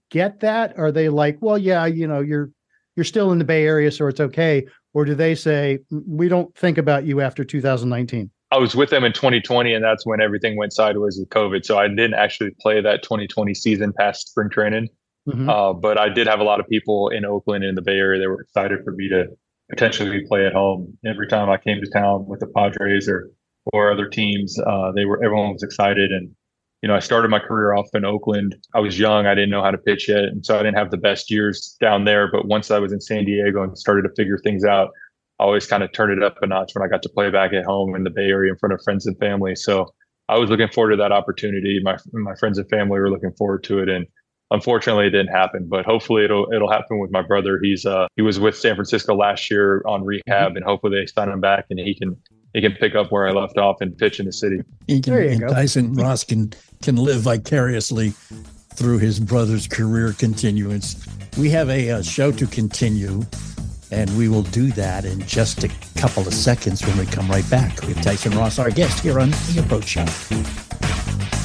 [0.10, 0.78] get that?
[0.78, 2.50] Are they like, well, yeah, you know, you're
[2.96, 4.66] you're still in the Bay Area, so it's okay?
[4.94, 8.32] Or do they say we don't think about you after 2019?
[8.52, 11.66] I was with them in 2020, and that's when everything went sideways with COVID.
[11.66, 14.88] So I didn't actually play that 2020 season past spring training.
[15.28, 15.50] Mhm.
[15.50, 17.98] Uh, but I did have a lot of people in Oakland and in the Bay
[17.98, 19.28] Area that were excited for me to
[19.70, 20.98] potentially play at home.
[21.04, 23.32] Every time I came to town with the Padres or
[23.74, 26.12] or other teams, uh, they were everyone was excited.
[26.12, 26.36] And
[26.82, 28.56] you know, I started my career off in Oakland.
[28.74, 30.92] I was young; I didn't know how to pitch yet, and so I didn't have
[30.92, 32.30] the best years down there.
[32.32, 34.90] But once I was in San Diego and started to figure things out,
[35.40, 37.54] I always kind of turned it up a notch when I got to play back
[37.54, 39.56] at home in the Bay Area in front of friends and family.
[39.56, 39.94] So
[40.30, 41.80] I was looking forward to that opportunity.
[41.84, 44.06] My my friends and family were looking forward to it, and
[44.52, 48.22] unfortunately it didn't happen but hopefully it'll it'll happen with my brother he's uh he
[48.22, 51.80] was with san francisco last year on rehab and hopefully they sign him back and
[51.80, 52.16] he can
[52.56, 54.62] he can pick up where I left off and pitch in the city.
[54.88, 55.48] He can, There you and go.
[55.50, 58.12] Tyson Ross can can live vicariously
[58.76, 61.06] through his brother's career continuance.
[61.38, 63.24] We have a, uh show to continue,
[63.92, 67.48] and we will do that in just a couple of seconds when we come right
[67.50, 71.45] back with Tyson Ross, our guest here on the Approach Shot.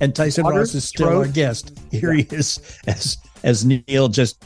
[0.00, 1.26] And Tyson Water, Ross is still throat.
[1.26, 1.78] our guest.
[1.90, 4.42] Here he is, as as Neil just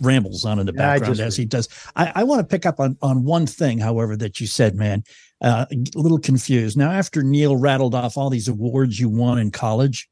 [0.00, 1.68] rambles on in the Yeah, background just- as he does.
[1.96, 5.04] I, I want to pick up on on one thing, however, that you said, man.
[5.40, 6.90] Uh, a little confused now.
[6.90, 10.08] After Neil rattled off all these awards you won in college,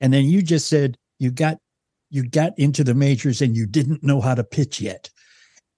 [0.00, 1.58] and then you just said you got
[2.10, 5.08] you got into the majors and you didn't know how to pitch yet.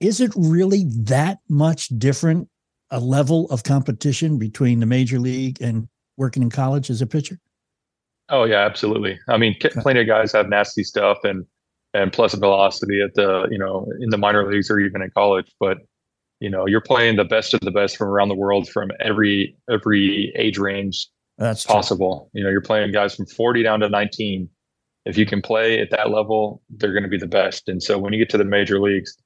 [0.00, 2.48] Is it really that much different
[2.90, 7.38] a level of competition between the major league and working in college as a pitcher?
[8.30, 9.18] Oh yeah, absolutely.
[9.28, 11.44] I mean, ca- plenty of guys have nasty stuff and
[11.94, 15.50] and plus velocity at the you know in the minor leagues or even in college.
[15.58, 15.78] But
[16.40, 19.56] you know, you're playing the best of the best from around the world from every
[19.70, 21.74] every age range That's true.
[21.74, 22.30] possible.
[22.34, 24.48] You know, you're playing guys from 40 down to 19.
[25.06, 27.68] If you can play at that level, they're going to be the best.
[27.68, 29.16] And so when you get to the major leagues,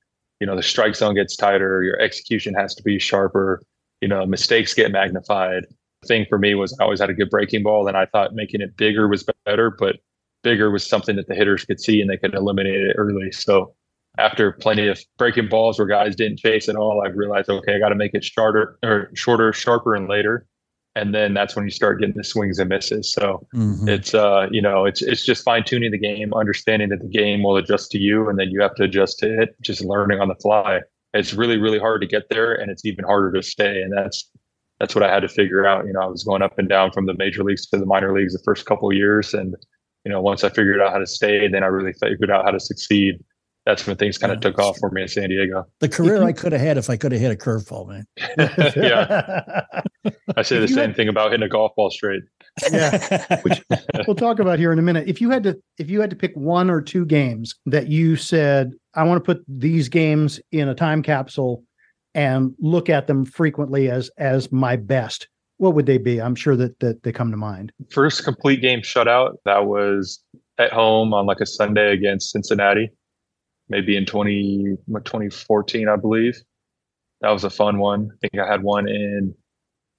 [0.40, 3.62] you know, the strike zone gets tighter, your execution has to be sharper,
[4.00, 5.64] you know, mistakes get magnified.
[6.02, 8.34] The thing for me was I always had a good breaking ball and I thought
[8.34, 9.96] making it bigger was better, but
[10.42, 13.32] bigger was something that the hitters could see and they could eliminate it early.
[13.32, 13.74] So
[14.18, 17.78] after plenty of breaking balls where guys didn't chase at all, I realized, okay, I
[17.78, 20.46] got to make it shorter or shorter, sharper and later.
[20.96, 23.12] And then that's when you start getting the swings and misses.
[23.12, 23.88] So Mhm.
[23.88, 27.44] it's uh, you know, it's it's just fine tuning the game, understanding that the game
[27.44, 29.54] will adjust to you, and then you have to adjust to it.
[29.60, 30.80] Just learning on the fly.
[31.14, 33.80] It's really really hard to get there, and it's even harder to stay.
[33.80, 34.28] And that's
[34.80, 35.86] that's what I had to figure out.
[35.86, 38.12] You know, I was going up and down from the major leagues to the minor
[38.12, 39.54] leagues the first couple of years, and
[40.04, 42.50] you know, once I figured out how to stay, then I really figured out how
[42.50, 43.22] to succeed.
[43.66, 45.66] That's when things kind of took off for me in San Diego.
[45.80, 48.06] the career I could have had if I could have hit a curveball, man.
[48.76, 49.62] yeah,
[50.36, 52.22] I say the If same had- thing about hitting a golf ball straight.
[52.72, 53.40] Yeah.
[53.42, 53.62] Which...
[54.06, 55.06] we'll talk about here in a minute.
[55.06, 58.16] If you had to, if you had to pick one or two games that you
[58.16, 61.62] said, I want to put these games in a time capsule
[62.14, 65.28] and look at them frequently as as my best,
[65.58, 66.20] what would they be?
[66.20, 67.72] I'm sure that that they come to mind.
[67.90, 70.22] first complete game shutout that was
[70.58, 72.90] at home on like a sunday against cincinnati
[73.68, 76.36] maybe in 20 2014 i believe
[77.20, 79.32] that was a fun one i think i had one in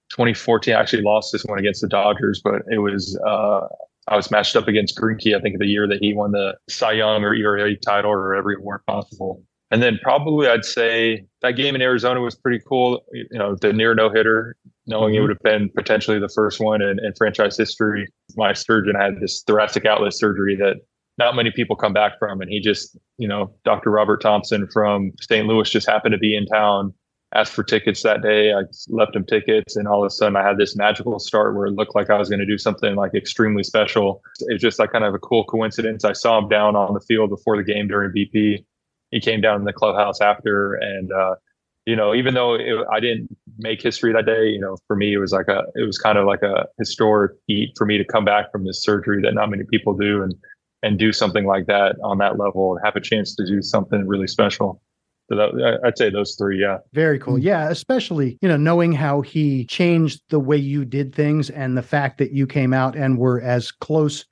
[0.10, 3.62] 2014 i actually lost this one against the dodgers but it was uh
[4.10, 6.94] I was matched up against Greinke, I think the year that he won the Cy
[6.94, 9.44] Young or ERA title or every award possible.
[9.70, 13.04] And then probably I'd say that game in Arizona was pretty cool.
[13.14, 14.56] You know, the near no hitter,
[14.90, 18.08] knowing it would have been potentially the first one in, in franchise history.
[18.36, 20.78] My surgeon had this thoracic outlet surgery that
[21.18, 22.42] not many people come back from.
[22.42, 23.92] And he just, you know, Dr.
[23.92, 25.48] Robert Thompson from St.
[25.48, 26.94] Louis just happened to be in town,
[27.36, 28.52] asked for tickets that day.
[28.52, 29.76] I left him tickets.
[29.76, 32.18] And all of a sudden I had this magical start where it looked like I
[32.18, 34.22] was going to do something like extremely special.
[34.48, 36.04] It's just like kind of a cool coincidence.
[36.04, 38.64] I saw him down on the field before the game during BP
[39.12, 41.36] he came down in the clubhouse after and uh
[41.86, 45.14] you know even though it, i didn't make history that day you know for me
[45.14, 48.06] it was like a it was kind of like a historic feat for me to
[48.06, 50.34] come back from this surgery that not many people do and
[50.82, 54.08] and do something like that on that level and have a chance to do something
[54.08, 54.82] really special.
[55.30, 56.78] So that, I- i'd say those three yeah.
[56.94, 57.36] Very cool.
[57.36, 57.44] Mm-hmm.
[57.48, 61.84] Yeah, especially, you know, knowing how he changed the way you did things and the
[61.84, 64.26] fact that you came out and were as close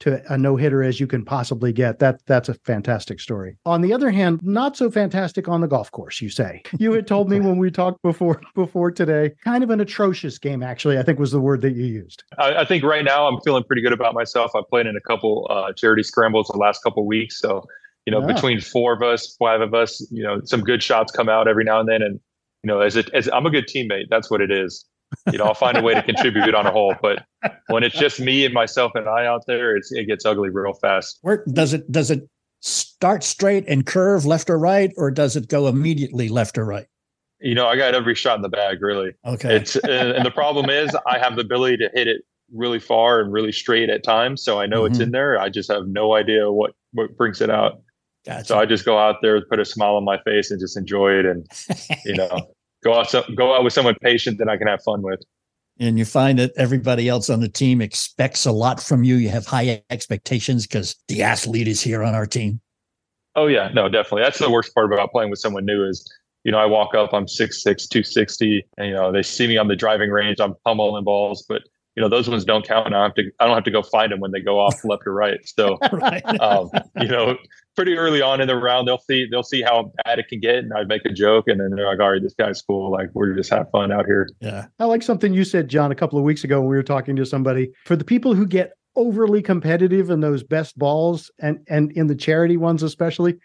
[0.00, 1.98] to a no hitter as you can possibly get.
[1.98, 3.56] That that's a fantastic story.
[3.64, 6.20] On the other hand, not so fantastic on the golf course.
[6.20, 9.80] You say you had told me when we talked before before today, kind of an
[9.80, 10.62] atrocious game.
[10.62, 12.24] Actually, I think was the word that you used.
[12.38, 14.52] I, I think right now I'm feeling pretty good about myself.
[14.54, 17.64] I played in a couple uh, charity scrambles the last couple weeks, so
[18.06, 18.32] you know Yeah.
[18.34, 21.64] between four of us, five of us, you know some good shots come out every
[21.64, 22.18] now and then, and
[22.64, 24.84] you know as it as I'm a good teammate, that's what it is.
[25.32, 27.24] You know, I'll find a way to contribute on a hole, but
[27.68, 30.72] when it's just me and myself and I out there, it's, it gets ugly real
[30.74, 31.18] fast.
[31.22, 32.28] Where does it does it
[32.60, 36.86] start straight and curve left or right, or does it go immediately left or right?
[37.40, 39.12] You know, I got every shot in the bag, really.
[39.24, 39.56] Okay.
[39.56, 43.20] It's and, and the problem is I have the ability to hit it really far
[43.20, 45.02] and really straight at times, so I know it's Mhm.
[45.04, 45.40] in there.
[45.40, 47.80] I just have no idea what what brings it out.
[48.26, 48.44] Gotcha.
[48.44, 51.12] So I just go out there, put a smile on my face, and just enjoy
[51.14, 51.46] it, and
[52.04, 55.02] you know, go out so, go out with someone patient that I can have fun
[55.02, 55.20] with.
[55.78, 59.16] and you find that everybody else on the team expects a lot from you.
[59.16, 62.60] You have high expectations because the athlete is here on our team.
[63.34, 64.22] Oh yeah, no, definitely.
[64.22, 66.06] That's the worst part about playing with someone new is,
[66.44, 69.68] you know, I walk up, I'm 6'6", 260, and you know, they see me on
[69.68, 71.62] the driving range, I'm pummeling balls, but
[72.00, 72.86] you know, those ones don't count.
[72.86, 74.74] And I have to, I don't have to go find them when they go off
[74.84, 75.38] left or right.
[75.44, 76.22] So, Right.
[76.40, 77.36] um, you know,
[77.76, 80.56] pretty early on in the round, they'll see, they'll see how bad it can get,
[80.56, 82.90] and I make a joke, and then they're like, all right, this guy's cool.
[82.90, 84.30] Like we're just have fun out here.
[84.40, 84.66] yeah.
[84.78, 87.16] I like something you said, John, a couple of weeks ago when we were talking
[87.16, 87.70] to somebody.
[87.84, 92.14] For the people who get overly competitive in those best balls and and in the
[92.14, 93.36] charity ones especially,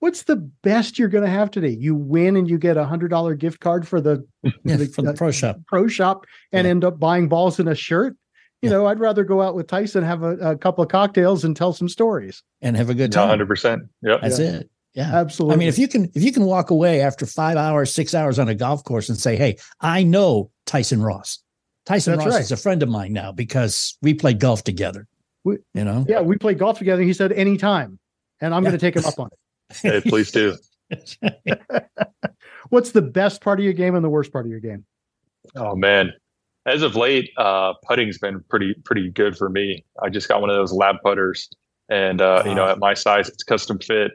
[0.00, 1.76] what's the best you're going to have today?
[1.78, 4.26] You win and you get a hundred dollar gift card for the
[4.64, 5.58] Yeah, The- from the uh, pro shop.
[5.66, 6.70] pro shop and Yeah.
[6.70, 8.16] end up buying balls and a shirt.
[8.62, 8.76] You Yeah.
[8.78, 11.72] know, I'd rather go out with Tyson, have a, a couple of cocktails, and tell
[11.72, 12.42] some stories.
[12.62, 13.28] and have a good time.
[13.28, 13.82] hundred percent.
[14.02, 14.20] Yep.
[14.22, 14.70] That's it.
[14.94, 15.14] Yeah.
[15.14, 15.54] Absolutely.
[15.54, 18.38] I mean, if you can if you can walk away after five hours, six hours
[18.38, 21.38] on a golf course and say, "Hey, I know Tyson Ross.
[21.84, 22.42] Tyson That's Ross right.
[22.42, 25.06] is a friend of mine now because we played golf together."
[25.44, 27.02] We- you know, yeah, we played golf together.
[27.02, 27.98] He said anytime,
[28.40, 28.70] and I'm Yeah.
[28.70, 29.38] going to take him up on it.
[29.70, 30.56] Hey, please do.
[32.68, 34.84] What's the best part of your game and the worst part of your game?
[35.54, 36.12] Oh man.
[36.66, 39.84] As of late, uh, putting's been pretty pretty good for me.
[40.02, 41.48] I just got one of those lab putters,
[41.88, 44.10] and uh, you know, at my size, it's custom fit.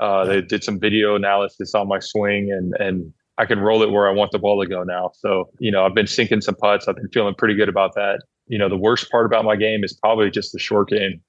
[0.00, 3.90] Uh, They did some video analysis on my swing, and and I can roll it
[3.90, 5.12] where I want the ball to go now.
[5.14, 6.88] So you know, I've been sinking some putts.
[6.88, 8.20] I've been feeling pretty good about that.
[8.48, 11.22] You know, the worst part about my game is probably just the short game.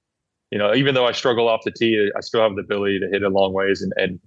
[0.51, 3.07] You know, even though I struggle off the tee, I still have the ability to
[3.11, 4.19] hit it long ways and and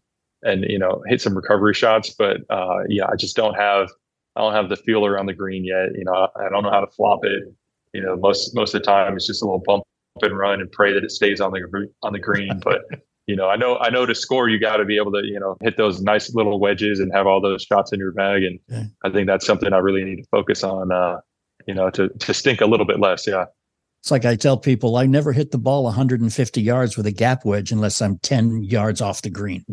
[0.43, 2.15] and you know hit some recovery shots.
[2.17, 3.89] But uh, yeah, I just don't have
[4.37, 5.91] I don't have the feel around the green yet.
[5.97, 7.43] You know, I, I don't know how to flop it.
[7.93, 9.85] You know, most most of the time it's just a little bump
[10.23, 12.61] and run and pray that it stays on the on the green.
[12.65, 12.83] But
[13.27, 15.39] you know, I know I know to score you got to be able to you
[15.39, 18.43] know hit those nice little wedges and have all those shots in your bag.
[18.43, 18.85] And Yeah.
[19.05, 20.91] I think that's something I really need to focus on.
[20.93, 21.21] Uh,
[21.67, 23.27] you know, to to stink a little bit less.
[23.27, 23.47] Yeah.
[24.09, 27.45] It's like I tell people, I never hit the ball 150 yards with a gap
[27.45, 29.63] wedge unless I'm 10 yards off the green.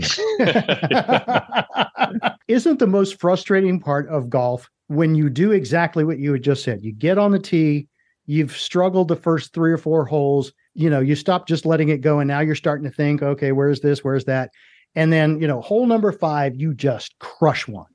[2.50, 6.66] Isn't the most frustrating part of golf when you do exactly what you had just
[6.66, 6.84] said?
[6.84, 7.88] You get on the tee,
[8.26, 12.02] you've struggled the first three or four holes, you know, you stop just letting it
[12.02, 14.52] go, and now you're starting to think, okay, where's this, where's that?
[14.96, 17.88] And then, you know, hole number five, you just crush one.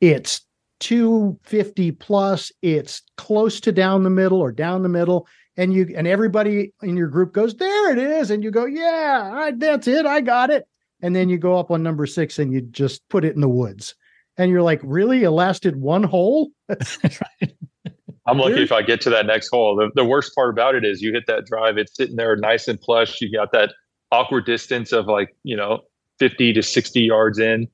[0.00, 0.40] It's
[0.80, 5.28] 250 plus, it's close to down the middle or down the middle.
[5.56, 8.30] And you and everybody in your group goes, there it is.
[8.30, 10.04] And you go, yeah, I, that's it.
[10.04, 10.66] I got it.
[11.02, 13.48] And then you go up on number six and you just put it in the
[13.48, 13.94] woods.
[14.36, 15.22] And you're like, really?
[15.24, 16.50] It lasted one hole?
[18.26, 19.76] I'm lucky if I get to that next hole.
[19.76, 22.66] The, the worst part about it is you hit that drive, it's sitting there nice
[22.66, 23.20] and plush.
[23.20, 23.72] You got that
[24.10, 25.80] awkward distance of like, you know,
[26.18, 27.68] 50 to 60 yards in,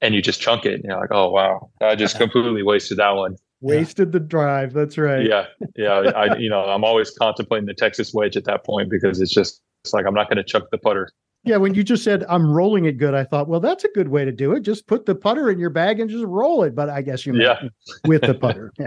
[0.00, 0.74] and you just chunk it.
[0.74, 3.36] And you're like, oh, wow, I just completely wasted that one.
[3.60, 4.72] Wasted the drive.
[4.72, 5.26] That's right.
[5.26, 5.46] Yeah.
[5.76, 6.12] Yeah.
[6.14, 9.60] I, you know, I'm always contemplating the Texas wedge at that point because it's just,
[9.84, 11.10] it's like, I'm not going to chuck the putter.
[11.44, 14.08] Yeah, when you just said I'm rolling it good, I thought, well, that's a good
[14.08, 14.60] way to do it.
[14.60, 16.74] Just put the putter in your bag and just roll it.
[16.74, 17.60] But I guess you Yeah.
[18.06, 18.72] with the putter.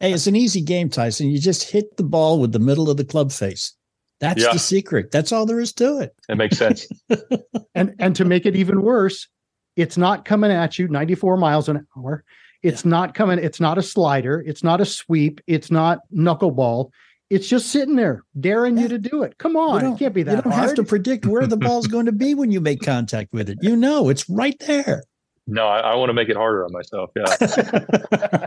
[0.00, 1.28] Hey, it's an easy game, Tyson.
[1.28, 3.74] You just hit the ball with the middle of the club face.
[4.20, 4.52] That's Yeah.
[4.52, 5.10] the secret.
[5.10, 6.14] That's all there is to it.
[6.28, 6.86] It makes sense.
[7.74, 9.28] and and to make it even worse,
[9.76, 12.24] it's not coming at you 94 miles an hour.
[12.62, 16.90] It's not coming, it's not a slider, it's not a sweep, it's not knuckleball.
[17.30, 19.38] It's just sitting there daring you to do it.
[19.38, 20.68] Come on, it can't be that you don't hard.
[20.68, 23.58] have to predict where the ball's going to be when you make contact with it.
[23.62, 25.04] You know, it's right there.
[25.46, 27.10] No, I, I want to make it harder on myself.
[27.16, 28.46] Yeah.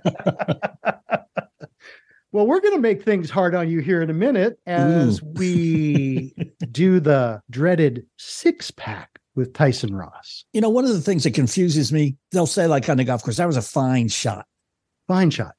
[2.34, 6.34] Well, we're going to make things hard on you here in a minute as we
[6.72, 10.46] do the dreaded six pack with Tyson Ross.
[10.54, 13.24] You know, one of the things that confuses me, they'll say, like on the golf
[13.24, 14.46] course, that was a fine shot.
[15.08, 15.54] Fine shot.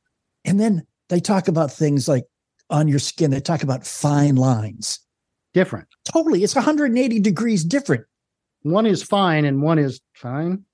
[0.45, 2.25] And then they talk about things like
[2.71, 4.99] on your skin, they talk about fine lines.
[5.53, 5.87] Different.
[6.05, 6.43] Totally.
[6.43, 8.05] It's 180 degrees different.
[8.63, 10.65] One is fine and one is fine.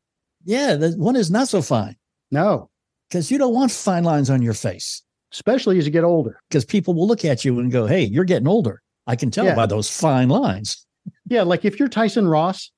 [0.45, 1.97] Yeah, the one is not so fine
[2.31, 2.71] No,
[3.09, 6.41] because you don't want fine lines on your face especially as you get older.
[6.49, 9.45] because people will look at you and go, "Hey, you're getting older." I can tell
[9.45, 9.55] Yeah.
[9.55, 10.85] by those fine lines.
[11.27, 12.71] Yeah, like if you're Tyson Ross,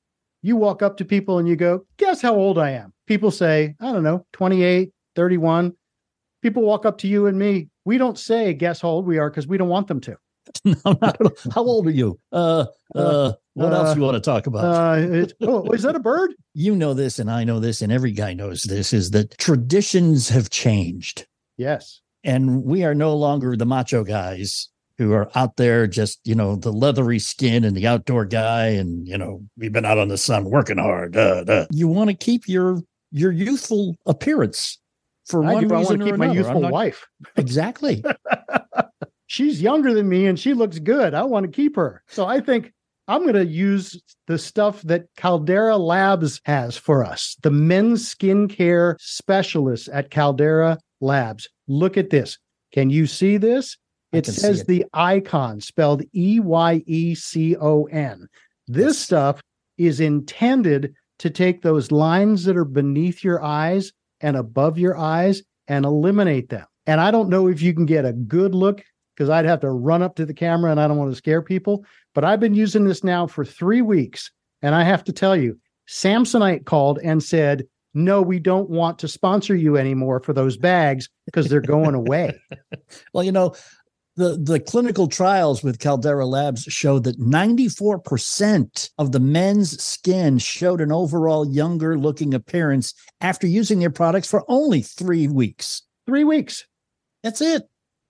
[0.43, 2.93] you walk up to people and you go, Guess how old I am?
[3.07, 5.73] People say, I don't know, 28, 31.
[6.43, 7.69] People walk up to you and me.
[7.85, 10.17] We don't say, Guess how old we are because we don't want them to.
[10.65, 11.53] no, not at all.
[11.53, 12.19] How old are you?
[12.33, 14.65] Uh, uh, what else uh, you want to talk about?
[14.65, 16.35] Uh, oh, is that a bird?
[16.55, 20.29] you know this, and I know this, and every guy knows this: is that traditions
[20.31, 21.27] have changed.
[21.59, 22.01] Yes.
[22.25, 24.69] and we are no longer the macho guys
[25.03, 29.07] who are out there just you know the leathery skin and the outdoor guy and
[29.07, 31.67] you know we've been out on the sun working hard uh, uh.
[31.71, 32.81] you want to keep your
[33.11, 34.79] your youthful appearance
[35.27, 35.75] for I one do.
[35.75, 37.07] I reason want to keep my youthful not- wife.
[37.37, 38.03] exactly
[39.33, 41.15] She's younger than me and she looks good.
[41.15, 42.03] I want to keep her.
[42.07, 42.71] So I think
[43.09, 48.97] I'm going to use the stuff that Caldera Labs has for us, the men's skincare
[49.01, 51.49] specialists at Caldera Labs.
[51.67, 52.37] Look at this.
[52.73, 53.79] Can you see this?
[54.13, 54.67] It says it.
[54.67, 58.29] the Eyecon spelled E Y E C O N.
[58.69, 59.41] This stuff
[59.79, 65.43] is intended to take those lines that are beneath your eyes and above your eyes
[65.69, 66.67] and eliminate them.
[66.87, 68.83] And I don't know if you can get a good look
[69.15, 71.43] because I'd have to run up to the camera and I don't want to scare
[71.43, 71.85] people.
[72.15, 74.31] But I've been using this now for three weeks.
[74.63, 75.59] And I have to tell you,
[75.89, 81.09] Samsonite called and said, no, we don't want to sponsor you anymore for those bags
[81.27, 82.33] because they're going away.
[83.13, 83.55] well you know
[84.17, 90.81] the the clinical trials with caldera labs showed that 94% of the men's skin showed
[90.81, 96.67] an overall younger looking appearance after using their products for only three weeks three weeks.
[97.23, 97.63] that's it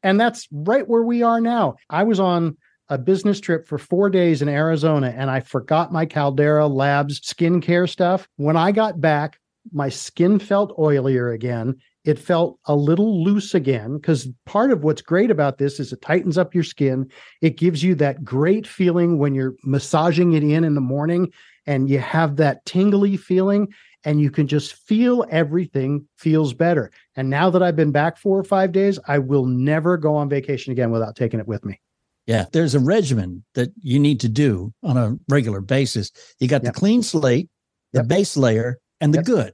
[0.03, 1.77] And that's right where we are now.
[1.89, 2.57] I was on
[2.89, 7.89] a business trip for four days in Arizona and I forgot my Caldera Labs skincare
[7.89, 8.29] stuff.
[8.37, 9.39] When I got back,
[9.73, 11.77] my skin felt oilier again.
[12.05, 16.03] It felt a little loose again because part of what's great about this is it
[16.03, 17.09] tightens up your skin.
[17.41, 21.33] It gives you that great feeling when you're massaging it in in the morning
[21.67, 23.73] and you have that tingly feeling
[24.05, 26.91] and you can just feel everything feels better.
[27.15, 30.29] And now that I've been back four or five days, I will never go on
[30.29, 31.81] vacation again without taking it with me.
[32.27, 36.11] Yeah, there's a regimen that you need to do on a regular basis.
[36.41, 36.75] You got Yep.
[36.75, 37.49] the clean slate,
[37.93, 38.09] the Yep.
[38.09, 39.25] base layer, and the Yep.
[39.27, 39.53] good.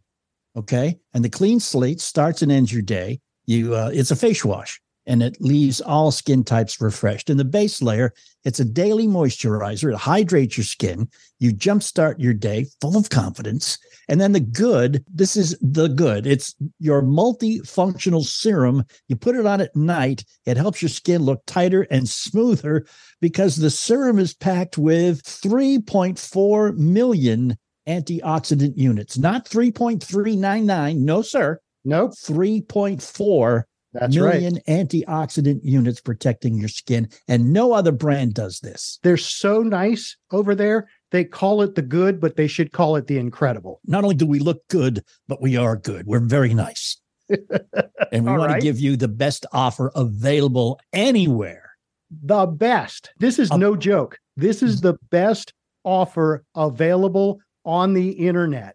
[0.57, 3.21] Okay, and the clean slate starts and ends your day.
[3.47, 7.31] You, uh, it's a face wash, and it leaves all skin types refreshed.
[7.31, 8.13] In the base layer,
[8.45, 9.93] it's a daily moisturizer.
[9.93, 11.09] It hydrates your skin.
[11.39, 13.79] You jumpstart your day full of confidence.
[14.09, 16.27] And then the good, this is the good.
[16.27, 18.85] It's your multifunctional serum.
[19.09, 20.25] You put it on at night.
[20.45, 22.87] It helps your skin look tighter and smoother
[23.21, 27.57] because the serum is packed with 3.4 million
[27.89, 30.99] antioxidant units, not 3.399.
[30.99, 31.59] No, sir.
[31.85, 34.35] Nope, 3.4 that's right.
[34.35, 37.09] million antioxidant units protecting your skin.
[37.27, 38.99] And no other brand does this.
[39.03, 40.89] They're so nice over there.
[41.11, 43.81] They call it the good, but they should call it the incredible.
[43.87, 46.07] Not only do we look good, but we are good.
[46.07, 47.01] We're very nice.
[47.31, 48.61] and we want right.
[48.61, 51.71] to give you the best offer available anywhere.
[52.11, 53.11] The best.
[53.19, 54.19] This is no joke.
[54.37, 54.83] This is mm.
[54.83, 55.53] the best
[55.85, 58.75] offer available on the internet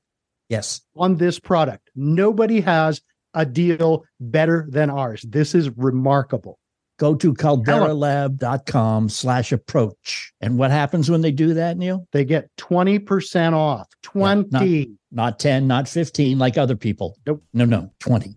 [0.49, 0.81] Yes.
[0.95, 1.89] on this product.
[1.95, 3.01] Nobody has
[3.33, 5.25] a deal better than ours.
[5.27, 6.59] This is remarkable.
[6.99, 10.31] Go to calderalab.com slash approach.
[10.41, 12.07] And what happens when they do that, Neil?
[12.13, 13.87] They get 20% off.
[14.03, 14.49] 20.
[14.51, 17.17] not- Not 10, not 15 like other people.
[17.25, 17.43] Nope.
[17.53, 18.35] No, no, 20.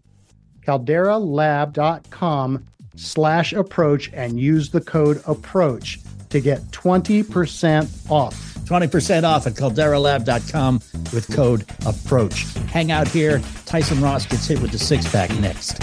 [0.66, 2.64] calderalab.com
[2.96, 6.00] slash approach and use the code approach
[6.30, 8.55] to get 20% off.
[8.66, 10.80] 20% off at calderalab.com
[11.14, 12.42] with code approach.
[12.68, 13.40] Hang out here.
[13.64, 15.80] Tyson Ross gets hit with the six pack next.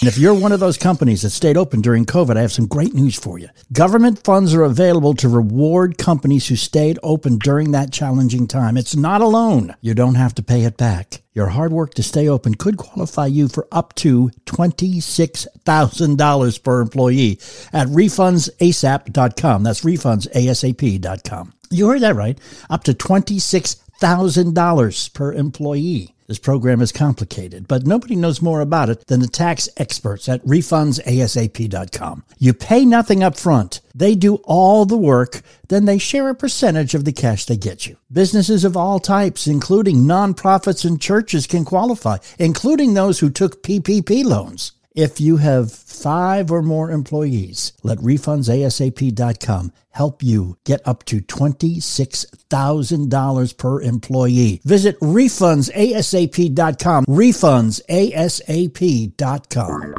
[0.00, 2.66] And if you're one of those companies that stayed open during COVID, I have some
[2.66, 3.48] great news for you.
[3.72, 8.76] Government funds are available to reward companies who stayed open during that challenging time.
[8.76, 9.74] It's not a loan.
[9.80, 11.22] You don't have to pay it back.
[11.32, 17.40] Your hard work to stay open could qualify you for up to $26,000 per employee
[17.72, 19.62] at refundsasap.com.
[19.62, 21.52] That's refundsasap.com.
[21.70, 22.38] You heard that right.
[22.68, 26.15] Up to $26,000 per employee.
[26.26, 30.44] This program is complicated, but nobody knows more about it than the tax experts at
[30.44, 32.24] refundsasap.com.
[32.38, 33.80] You pay nothing up front.
[33.94, 37.86] They do all the work, then they share a percentage of the cash they get
[37.86, 37.96] you.
[38.12, 44.24] Businesses of all types, including nonprofits and churches, can qualify, including those who took PPP
[44.24, 44.72] loans.
[44.96, 45.70] If you have
[46.02, 54.60] five or more employees, let refundsasap.com help you get up to $26,000 per employee.
[54.62, 57.06] Visit refundsasap.com.
[57.06, 59.94] Refundsasap.com.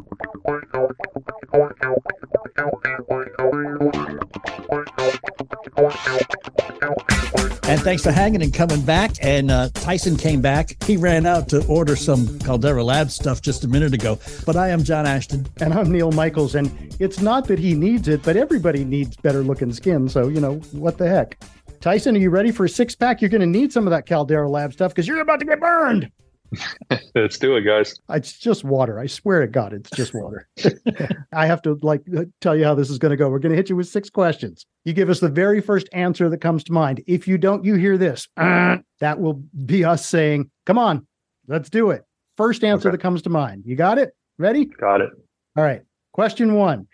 [7.69, 9.11] And thanks for hanging and coming back.
[9.21, 10.81] And uh, Tyson came back.
[10.83, 14.17] He ran out to order some Caldera Lab stuff just a minute ago.
[14.45, 15.47] But I am John Ashton.
[15.59, 16.55] And I'm Neil Michaels.
[16.55, 20.09] And it's not that he needs it, but everybody needs better looking skin.
[20.09, 21.43] So, you know, what the heck?
[21.81, 23.21] Tyson, are you ready for a six pack?
[23.21, 25.59] You're going to need some of that Caldera Lab stuff because you're about to get
[25.59, 26.11] burned.
[27.15, 27.99] Let's do it, guys.
[28.09, 28.99] It's just water.
[28.99, 30.47] I swear to God, it's just water.
[31.33, 32.03] I have to like
[32.41, 33.29] tell you how this is going to go.
[33.29, 34.65] We're going to hit you with six questions.
[34.85, 37.03] You give us the very first answer that comes to mind.
[37.05, 38.27] If you don't, you hear this.
[38.37, 41.05] Uh, that will be us saying, "Come on,
[41.47, 42.03] let's do it."
[42.37, 42.95] First answer okay.
[42.95, 43.63] that comes to mind.
[43.65, 44.11] You got it?
[44.37, 44.65] Ready?
[44.65, 45.09] Got it.
[45.57, 45.81] All right.
[46.13, 46.87] Question one.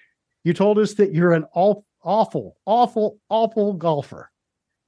[0.45, 4.31] You told us that you're an all, awful, awful, awful golfer.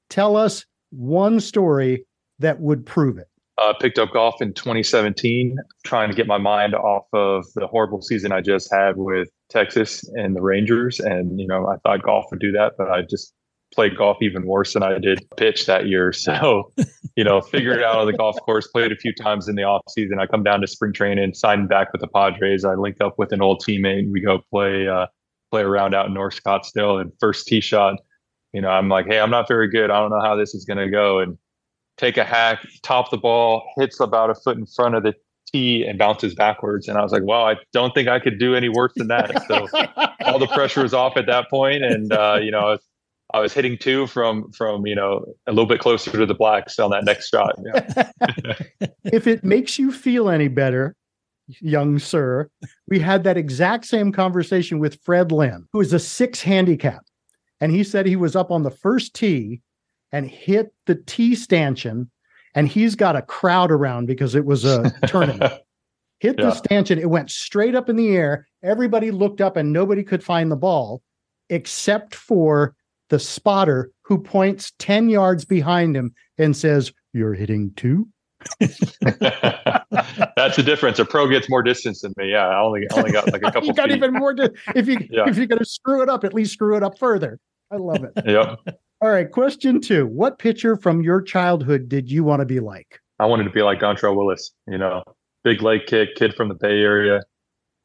[0.09, 2.05] Tell us one story
[2.39, 3.28] that would prove it.
[3.57, 8.01] Uh, picked up golf in 2017, trying to get my mind off of the horrible
[8.01, 10.99] season I just had with Texas and the Rangers.
[10.99, 13.34] And, you know, I thought golf would do that, but I just
[13.74, 16.13] played golf even worse than I did pitch that year.
[16.13, 16.72] So,
[17.16, 19.63] you know, figured it out on the golf course, played a few times in the
[19.63, 20.20] off season.
[20.20, 22.66] I come down to spring training, signed back with the Padres.
[22.66, 23.99] I linked up with an old teammate.
[23.99, 25.07] and We go play, uh,
[25.51, 27.95] play around out in North Scottsdale and first tee shot,
[28.53, 29.91] you know, I'm like, Hey, I'm not very good.
[29.91, 31.20] I don't know how this is going to go.
[31.20, 31.38] And
[31.97, 35.13] take a hack, top the ball, hits about a foot in front of the
[35.51, 36.88] tee and bounces backwards.
[36.88, 39.43] And I was like, wow, I don't think I could do any worse than that.
[39.47, 39.68] So
[40.26, 41.84] all the pressure was off at that point.
[41.84, 42.78] And, uh, you know,
[43.34, 46.78] I was, hitting two from, from, you know, a little bit closer to the blacks
[46.80, 47.55] on that next shot.
[47.65, 48.88] Yeah.
[49.05, 50.95] if it makes you feel any better,
[51.47, 52.49] young sir,
[52.88, 57.03] we had that exact same conversation with Fred Lynn, who is a six handicap.
[57.61, 59.61] And he said he was up on the first tee
[60.11, 62.09] and hit the tee stanchion,
[62.53, 65.53] and he's got a crowd around because it was a tournament.
[66.19, 66.45] Hit yeah.
[66.45, 68.47] the stanchion, it went straight up in the air.
[68.63, 71.01] Everybody looked up and nobody could find the ball
[71.49, 72.76] except for
[73.10, 78.08] the spotter who points 10 yards behind him and says, You're hitting two.
[78.60, 80.99] That's the difference.
[80.99, 82.32] A pro gets more distance than me.
[82.32, 83.66] Yeah, I only I only got like a couple.
[83.66, 83.97] you got feet.
[83.97, 84.34] even more.
[84.34, 85.28] Di- if you yeah.
[85.28, 87.39] if you're going to screw it up, at least screw it up further.
[87.72, 88.12] I love it.
[88.26, 88.78] Yep.
[89.01, 89.30] All right.
[89.32, 92.99] Question two What pitcher from your childhood did you want to be like?
[93.20, 95.03] I wanted to be like Dontrelle Willis, you know,
[95.43, 97.22] big leg kick, kid from the Bay Area.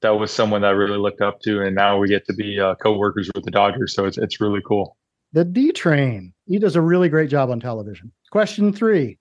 [0.03, 1.63] That was someone that I really looked up to.
[1.63, 3.95] And now we get to be uh, co workers with the Dodgers.
[3.95, 4.97] So it's, it's really cool.
[5.33, 6.33] The D Train.
[6.47, 8.13] He does a really great job on television.
[8.33, 9.19] Question three.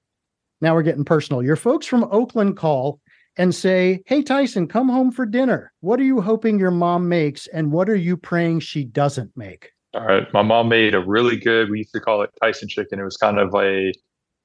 [0.61, 1.43] Now we're getting personal.
[1.43, 2.99] Your folks from Oakland call
[3.37, 5.71] and say, Hey, Tyson, come home for dinner.
[5.79, 7.47] What are you hoping your mom makes?
[7.47, 9.71] And what are you praying she doesn't make?
[9.93, 10.31] All right.
[10.33, 12.99] My mom made a really good, we used to call it Tyson chicken.
[12.99, 13.91] It was kind of a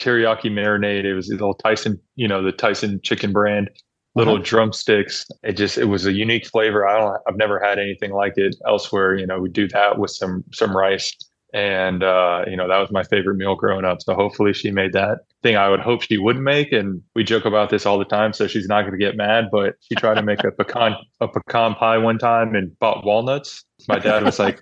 [0.00, 1.04] teriyaki marinade.
[1.04, 3.68] It was a little Tyson, you know, the Tyson chicken brand,
[4.14, 4.44] little uh-huh.
[4.44, 5.26] drumsticks.
[5.42, 6.86] It just, it was a unique flavor.
[6.86, 9.16] I don't, I've never had anything like it elsewhere.
[9.16, 11.14] You know, we do that with some, some rice.
[11.54, 14.02] And, uh, you know, that was my favorite meal growing up.
[14.02, 16.72] So hopefully she made that thing I would hope she wouldn't make.
[16.72, 18.32] And we joke about this all the time.
[18.32, 21.28] So she's not going to get mad, but she tried to make a pecan, a
[21.28, 23.64] pecan pie one time and bought walnuts.
[23.86, 24.60] My dad was like,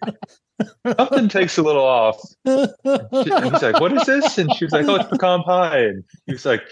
[0.98, 2.20] something takes a little off.
[2.44, 2.68] And
[3.10, 6.32] he's like, "What is this?" And she was like, "Oh, it's pecan pie." And he
[6.32, 6.62] was like,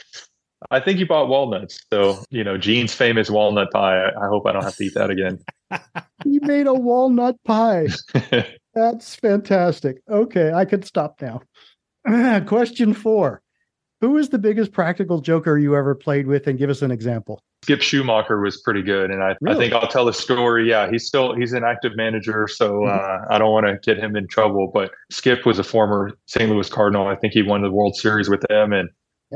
[0.71, 4.01] "I think you bought walnuts." So you know, Gene's famous walnut pie.
[4.01, 5.39] I, I hope I don't have to eat that again.
[6.25, 7.89] he made a walnut pie.
[8.75, 10.03] That's fantastic.
[10.09, 11.43] Okay, I could stop now.
[12.47, 13.43] Question four:
[14.01, 17.43] Who is the biggest practical joker you ever played with, and give us an example?
[17.63, 19.57] Skip Schumaker was pretty good, and I, really?
[19.57, 20.69] I think I'll tell the story.
[20.69, 22.89] Yeah, he's still he's an active manager, so mm-hmm.
[22.89, 24.71] uh, I don't want to get him in trouble.
[24.73, 26.49] But Skip was a former St.
[26.49, 27.07] Louis Cardinal.
[27.07, 28.89] I think he won the World Series with them, and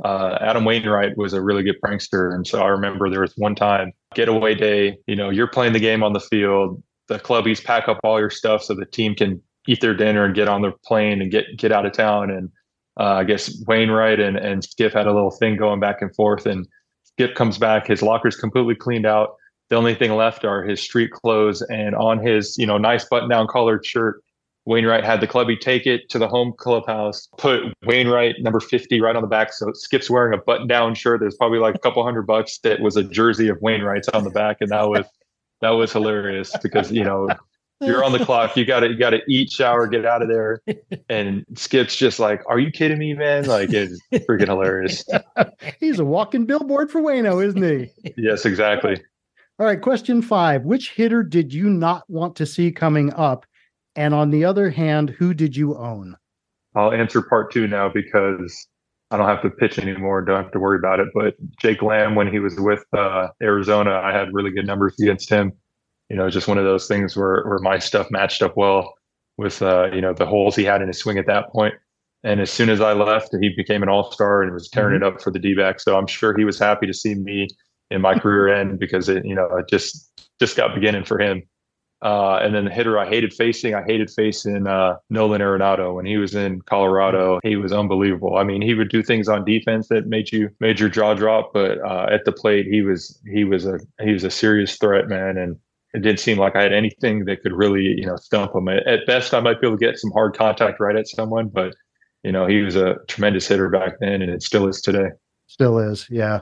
[0.05, 2.35] uh, Adam Wainwright was a really good prankster.
[2.35, 4.97] And so I remember there was one time getaway day.
[5.07, 6.82] You know, you're playing the game on the field.
[7.09, 10.34] The clubbies pack up all your stuff so the team can eat their dinner and
[10.34, 12.30] get on the plane and get get out of town.
[12.30, 12.50] And
[12.98, 16.46] uh, I guess Wainwright and and Skip had a little thing going back and forth
[16.46, 16.66] and
[17.05, 19.36] Skip comes back, his locker's completely cleaned out.
[19.70, 23.46] The only thing left are his street clothes, and on his you know nice button-down
[23.46, 24.22] collared shirt,
[24.66, 29.14] Wainwright had the clubby take it to the home clubhouse, put Wainwright number 50 right
[29.14, 29.52] on the back.
[29.52, 31.20] So Skip's wearing a button down shirt.
[31.20, 34.30] There's probably like a couple hundred bucks that was a jersey of Wainwright's on the
[34.30, 34.59] back.
[34.61, 35.05] And that was
[35.61, 37.28] that was hilarious because you know
[37.80, 38.57] you're on the clock.
[38.57, 40.61] You gotta you gotta eat, shower, get out of there.
[41.09, 43.46] And Skip's just like, Are you kidding me, man?
[43.46, 45.05] Like it's freaking hilarious.
[45.80, 48.12] He's a walking billboard for Wayno, isn't he?
[48.16, 49.00] yes, exactly.
[49.59, 50.64] All right, question five.
[50.64, 53.46] Which hitter did you not want to see coming up?
[53.96, 56.16] And on the other hand, who did you own?
[56.74, 58.66] I'll answer part two now because
[59.14, 60.22] I don't have to pitch anymore.
[60.22, 61.06] Don't have to worry about it.
[61.14, 65.30] But Jake Lamb, when he was with uh, Arizona, I had really good numbers against
[65.30, 65.52] him.
[66.10, 68.92] You know, just one of those things where, where my stuff matched up well
[69.38, 71.74] with, uh, you know, the holes he had in his swing at that point.
[72.24, 75.04] And as soon as I left, he became an all star and was tearing mm-hmm.
[75.04, 75.78] it up for the D back.
[75.78, 77.46] So I'm sure he was happy to see me
[77.92, 80.10] in my career end because it, you know, it just
[80.40, 81.42] just got beginning for him.
[82.05, 86.05] Uh, and then the hitter I hated facing, I hated facing uh, Nolan Arenado when
[86.05, 87.40] he was in Colorado.
[87.42, 88.36] He was unbelievable.
[88.36, 91.52] I mean, he would do things on defense that made you made your jaw drop,
[91.55, 95.09] but uh, at the plate, he was he was a he was a serious threat,
[95.09, 95.38] man.
[95.38, 95.57] And
[95.94, 98.68] it didn't seem like I had anything that could really you know stump him.
[98.68, 101.74] At best, I might be able to get some hard contact right at someone, but
[102.22, 105.09] you know he was a tremendous hitter back then, and it still is today.
[105.46, 106.40] Still is, yeah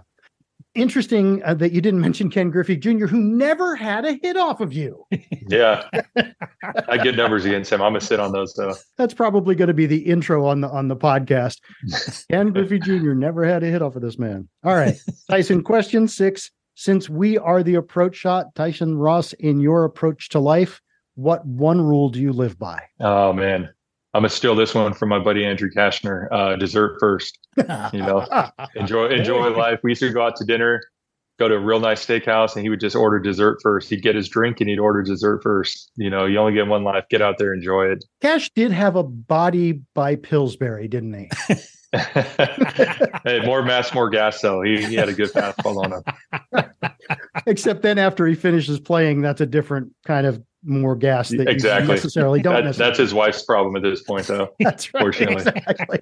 [0.74, 4.60] interesting uh, that you didn't mention Ken Griffey Jr., who never had a hit off
[4.60, 5.04] of you.
[5.48, 5.88] yeah,
[6.88, 7.82] I get numbers against him.
[7.82, 8.74] I'm gonna sit on those though.
[8.96, 11.58] That's probably going to be the intro on the on the podcast.
[12.30, 13.14] Ken Griffey Jr.
[13.14, 14.48] never had a hit off of this man.
[14.64, 14.96] All right,
[15.30, 15.62] Tyson.
[15.62, 20.80] Question six: Since we are the approach shot, Tyson Ross, in your approach to life,
[21.14, 22.82] what one rule do you live by?
[23.00, 23.70] Oh man,
[24.14, 26.28] I'm gonna steal this one from my buddy Andrew Cashner.
[26.30, 27.38] Uh, dessert first.
[27.56, 28.26] You know,
[28.74, 29.80] enjoy enjoy life.
[29.82, 30.82] We used to go out to dinner,
[31.38, 33.88] go to a real nice steakhouse, and he would just order dessert first.
[33.88, 35.90] He'd get his drink and he'd order dessert first.
[35.96, 37.04] You know, you only get one life.
[37.08, 38.04] Get out there, enjoy it.
[38.20, 41.30] Cash did have a body by Pillsbury, didn't he?
[43.24, 44.40] hey, more mass, more gas.
[44.42, 46.64] Though he, he had a good fastball on him.
[47.46, 51.88] Except then, after he finishes playing, that's a different kind of more gas that exactly.
[51.88, 52.90] you necessarily don't that, necessarily.
[52.90, 54.48] That's his wife's problem at this point, though.
[54.60, 55.20] that's right.
[55.20, 55.98] Exactly.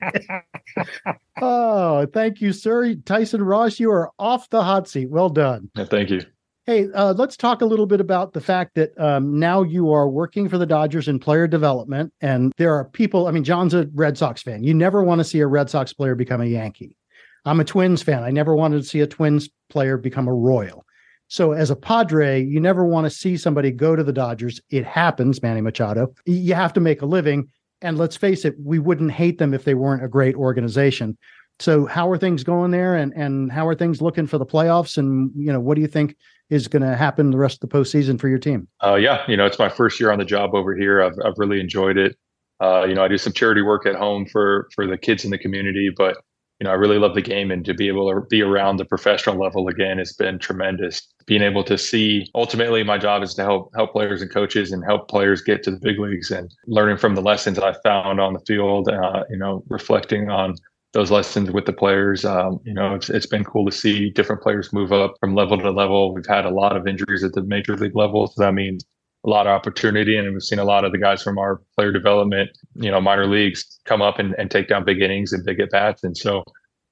[1.40, 2.94] oh, thank you, sir.
[2.94, 5.10] Tyson Ross, you are off the hot seat.
[5.10, 5.70] Well done.
[5.76, 6.22] Yeah, thank you.
[6.66, 10.08] Hey, uh, let's talk a little bit about the fact that um, now you are
[10.08, 13.26] working for the Dodgers in player development, and there are people.
[13.26, 14.62] I mean, John's a Red Sox fan.
[14.62, 16.96] You never want to see a Red Sox player become a Yankee.
[17.44, 18.22] I'm a Twins fan.
[18.22, 20.84] I never wanted to see a Twins player become a Royal.
[21.30, 24.60] So as a Padre, you never want to see somebody go to the Dodgers.
[24.70, 26.12] It happens, Manny Machado.
[26.26, 27.48] You have to make a living.
[27.82, 31.16] And let's face it, we wouldn't hate them if they weren't a great organization.
[31.60, 34.98] So how are things going there and and how are things looking for the playoffs?
[34.98, 36.16] And you know, what do you think
[36.48, 38.66] is going to happen the rest of the postseason for your team?
[38.82, 41.00] Uh, yeah, you know, it's my first year on the job over here.
[41.00, 42.16] I've I've really enjoyed it.
[42.60, 45.30] Uh, you know, I do some charity work at home for for the kids in
[45.30, 46.16] the community, but
[46.60, 48.84] you know, I really love the game and to be able to be around the
[48.84, 51.08] professional level again has been tremendous.
[51.30, 54.82] Being able to see ultimately my job is to help help players and coaches and
[54.84, 58.18] help players get to the big leagues and learning from the lessons that I found
[58.18, 60.56] on the field, uh, you know, reflecting on
[60.92, 62.24] those lessons with the players.
[62.24, 65.56] Um, you know, it's, it's been cool to see different players move up from level
[65.58, 66.12] to level.
[66.12, 68.26] We've had a lot of injuries at the major league level.
[68.26, 68.84] So that means
[69.24, 70.16] a lot of opportunity.
[70.16, 73.28] And we've seen a lot of the guys from our player development, you know, minor
[73.28, 76.02] leagues come up and, and take down big innings and big at bats.
[76.02, 76.42] And so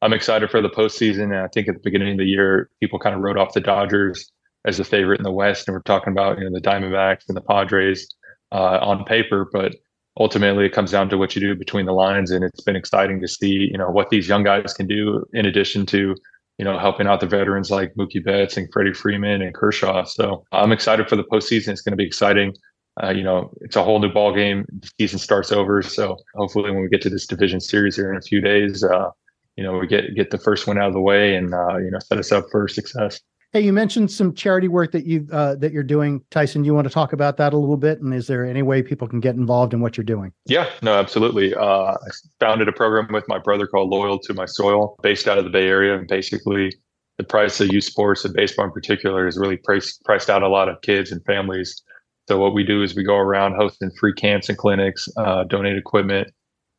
[0.03, 1.25] I'm excited for the postseason.
[1.25, 3.61] And I think at the beginning of the year, people kind of wrote off the
[3.61, 4.31] Dodgers
[4.65, 5.67] as the favorite in the West.
[5.67, 8.09] And we're talking about, you know, the Diamondbacks and the Padres
[8.53, 9.49] uh, on paper.
[9.53, 9.75] But
[10.19, 12.31] ultimately it comes down to what you do between the lines.
[12.31, 15.47] And it's been exciting to see, you know, what these young guys can do in
[15.47, 16.15] addition to
[16.59, 20.05] you know, helping out the veterans like Mookie Betts and Freddie Freeman and Kershaw.
[20.05, 21.69] So I'm excited for the postseason.
[21.69, 22.53] It's going to be exciting.
[23.01, 24.67] Uh, you know, it's a whole new ball game.
[24.81, 28.17] The season starts over, so hopefully, when we get to this division series here in
[28.17, 29.11] a few days, uh,
[29.59, 31.91] you know, we get get the first one out of the way and uh, you
[31.91, 33.21] know set us up for success.
[33.53, 36.65] Hey, you mentioned some charity work that you uh, that you're doing, Tyson.
[36.65, 39.09] You want to talk about that a little bit, and is there any way people
[39.09, 40.33] can get involved in what you're doing?
[40.47, 41.57] Yeah, no, absolutely.
[41.57, 41.97] Uh, I
[42.39, 45.51] founded a program with my brother called Loyal to My Soil, based out of the
[45.51, 46.73] Bay Area, and basically
[47.17, 50.49] the price of youth sports and baseball in particular is really priced priced out a
[50.49, 51.83] lot of kids and families.
[52.29, 55.77] So what we do is we go around hosting free camps and clinics, uh, donate
[55.77, 56.29] equipment,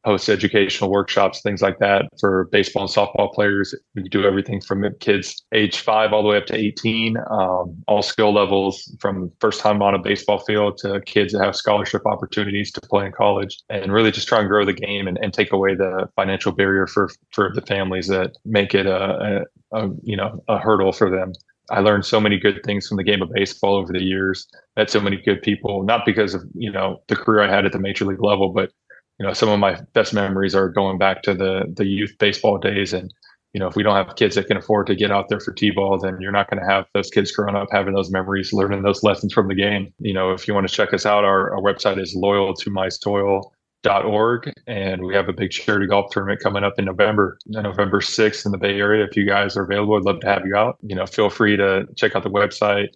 [0.05, 3.75] host educational workshops, things like that for baseball and softball players.
[3.95, 8.01] We do everything from kids age five all the way up to 18, um, all
[8.01, 12.71] skill levels from first time on a baseball field to kids that have scholarship opportunities
[12.71, 15.51] to play in college and really just try and grow the game and, and take
[15.51, 20.15] away the financial barrier for, for the families that make it a, a, a you
[20.15, 21.33] know, a hurdle for them.
[21.71, 24.47] I learned so many good things from the game of baseball over the years.
[24.75, 27.73] Met so many good people, not because of you know the career I had at
[27.73, 28.71] the major league level, but
[29.19, 32.57] you know, some of my best memories are going back to the the youth baseball
[32.57, 32.93] days.
[32.93, 33.13] And
[33.53, 35.51] you know, if we don't have kids that can afford to get out there for
[35.51, 38.83] t-ball, then you're not going to have those kids growing up having those memories, learning
[38.83, 39.91] those lessons from the game.
[39.99, 42.69] You know, if you want to check us out, our, our website is loyal to
[42.69, 43.51] my soil
[43.87, 48.45] org and we have a big charity golf tournament coming up in november november 6th
[48.45, 50.77] in the bay area if you guys are available i'd love to have you out
[50.81, 52.89] you know feel free to check out the website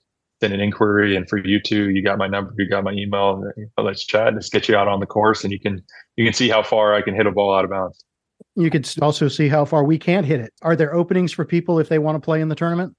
[0.43, 1.15] send an inquiry.
[1.15, 3.41] And for you too, you got my number, you got my email.
[3.77, 4.33] Let's chat.
[4.33, 5.81] Let's get you out on the course, and you can
[6.17, 8.03] you can see how far I can hit a ball out of bounds.
[8.55, 10.51] You could also see how far we can't hit it.
[10.61, 12.93] Are there openings for people if they want to play in the tournament?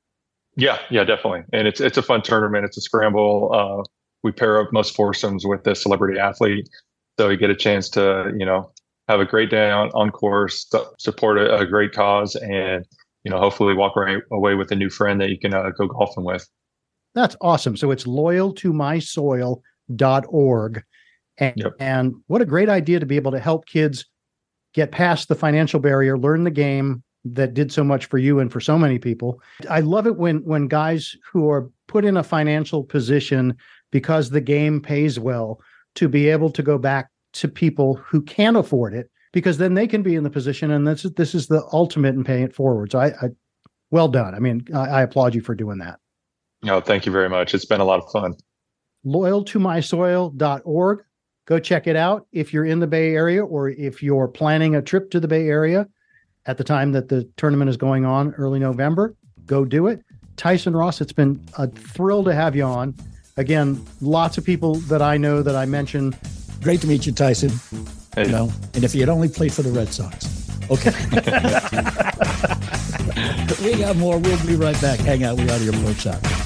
[0.57, 1.43] Yeah, yeah, definitely.
[1.53, 2.65] And it's it's a fun tournament.
[2.65, 3.51] It's a scramble.
[3.53, 3.83] Uh,
[4.23, 6.69] we pair up most foursomes with a celebrity athlete,
[7.19, 8.73] so you get a chance to you know
[9.09, 10.67] have a great day on, on course,
[10.99, 12.87] support a, a great cause, and
[13.23, 15.87] you know hopefully walk right away with a new friend that you can uh, go
[15.89, 16.49] golfing with.
[17.15, 17.77] That's awesome.
[17.77, 20.83] So it's loyal to my soil.org.
[21.39, 21.73] And, yep.
[21.81, 24.07] and what a great idea to be able to help kids
[24.73, 28.53] get past the financial barrier, learn the game that did so much for you and
[28.53, 29.41] for so many people.
[29.71, 33.57] I love it when when guys who are put in a financial position
[33.91, 35.61] because the game pays well
[35.95, 39.87] to be able to go back to people who can't afford it because then they
[39.87, 42.55] can be in the position and this is this is the ultimate in paying it
[42.55, 42.93] forward.
[42.93, 43.29] So I, I
[43.91, 44.35] well done.
[44.35, 45.99] I mean, I, I applaud you for doing that.
[46.65, 47.55] No, thank you very much.
[47.55, 48.35] It's been a lot of fun.
[49.07, 51.05] Loyaltomysoil.org
[51.47, 54.83] go check it out if you're in the Bay Area or if you're planning a
[54.83, 55.87] trip to the Bay Area
[56.47, 59.15] at the time that the tournament is going on early November.
[59.47, 60.03] Go do it.
[60.37, 62.95] Tyson Ross, it's been a thrill to have you on.
[63.37, 66.19] Again, lots of people that I know that I mentioned.
[66.63, 67.51] Great to meet you, Tyson.
[68.15, 68.27] Hey.
[68.27, 70.41] You know, and if you had only played for the Red Sox.
[70.71, 70.91] Okay.
[73.63, 74.19] we got more.
[74.19, 75.01] We'll be right back.
[75.01, 75.37] Hang out.
[75.37, 76.44] We are the approach shot.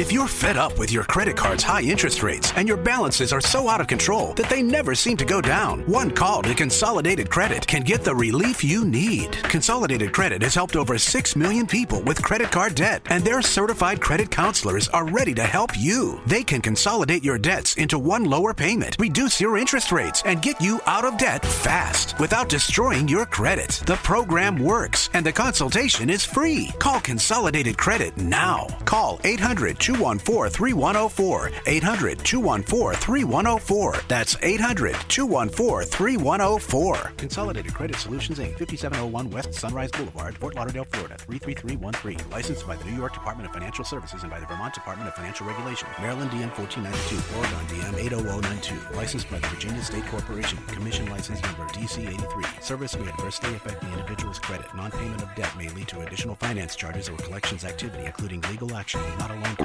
[0.00, 3.40] If you're fed up with your credit card's high interest rates and your balances are
[3.42, 7.28] so out of control that they never seem to go down, one call to Consolidated
[7.28, 9.32] Credit can get the relief you need.
[9.42, 14.00] Consolidated Credit has helped over 6 million people with credit card debt, and their certified
[14.00, 16.18] credit counselors are ready to help you.
[16.24, 20.58] They can consolidate your debts into one lower payment, reduce your interest rates, and get
[20.62, 23.82] you out of debt fast without destroying your credit.
[23.84, 26.70] The program works, and the consultation is free.
[26.78, 28.66] Call Consolidated Credit now.
[28.86, 31.50] Call 800 214 3104.
[31.66, 33.96] 800 214 3104.
[34.06, 37.12] That's 800 214 3104.
[37.16, 42.30] Consolidated Credit Solutions Inc., 5701 West Sunrise Boulevard, Fort Lauderdale, Florida, 33313.
[42.30, 45.14] Licensed by the New York Department of Financial Services and by the Vermont Department of
[45.14, 45.88] Financial Regulation.
[46.00, 48.96] Maryland DM 1492, Oregon DM 80092.
[48.96, 50.58] Licensed by the Virginia State Corporation.
[50.68, 52.44] Commission license number DC 83.
[52.60, 54.72] Service may adversely affect the individual's credit.
[54.76, 58.72] Non payment of debt may lead to additional finance charges or collections activity, including legal
[58.76, 59.56] action, not a loan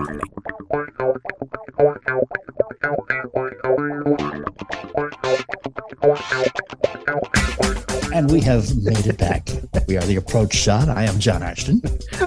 [8.14, 9.50] And we have made it back.
[9.88, 10.88] We are the approach shot.
[10.88, 11.82] I am John Ashton.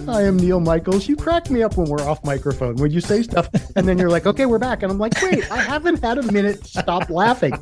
[0.06, 1.08] I am Neil Michaels.
[1.08, 4.10] You crack me up when we're off microphone when you say stuff and then you're
[4.10, 4.82] like, okay, we're back.
[4.82, 7.54] And I'm like, wait, I haven't had a minute to stop laughing.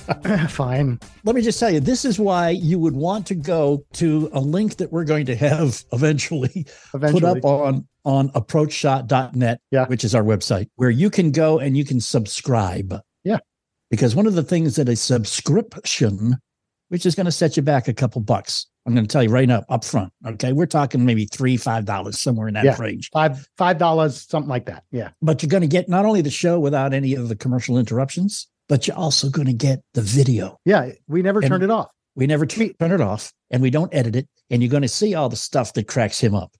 [0.48, 1.00] Fine.
[1.24, 4.40] Let me just tell you, this is why you would want to go to a
[4.40, 7.20] link that we're going to have eventually, eventually.
[7.20, 9.86] put up on on approachshot.net, yeah.
[9.86, 12.98] which is our website, where you can go and you can subscribe.
[13.24, 13.38] Yeah.
[13.90, 16.36] Because one of the things that a subscription,
[16.88, 19.28] which is going to set you back a couple bucks, I'm going to tell you
[19.28, 20.12] right now up front.
[20.26, 20.52] Okay.
[20.52, 22.76] We're talking maybe three, five dollars, somewhere in that yeah.
[22.80, 23.10] range.
[23.12, 24.84] Five, five dollars, something like that.
[24.90, 25.10] Yeah.
[25.20, 28.48] But you're going to get not only the show without any of the commercial interruptions,
[28.70, 30.56] but you're also going to get the video.
[30.64, 30.92] Yeah.
[31.08, 31.90] We never and turned it off.
[32.14, 34.28] We never t- turn it off and we don't edit it.
[34.48, 36.52] And you're going to see all the stuff that cracks him up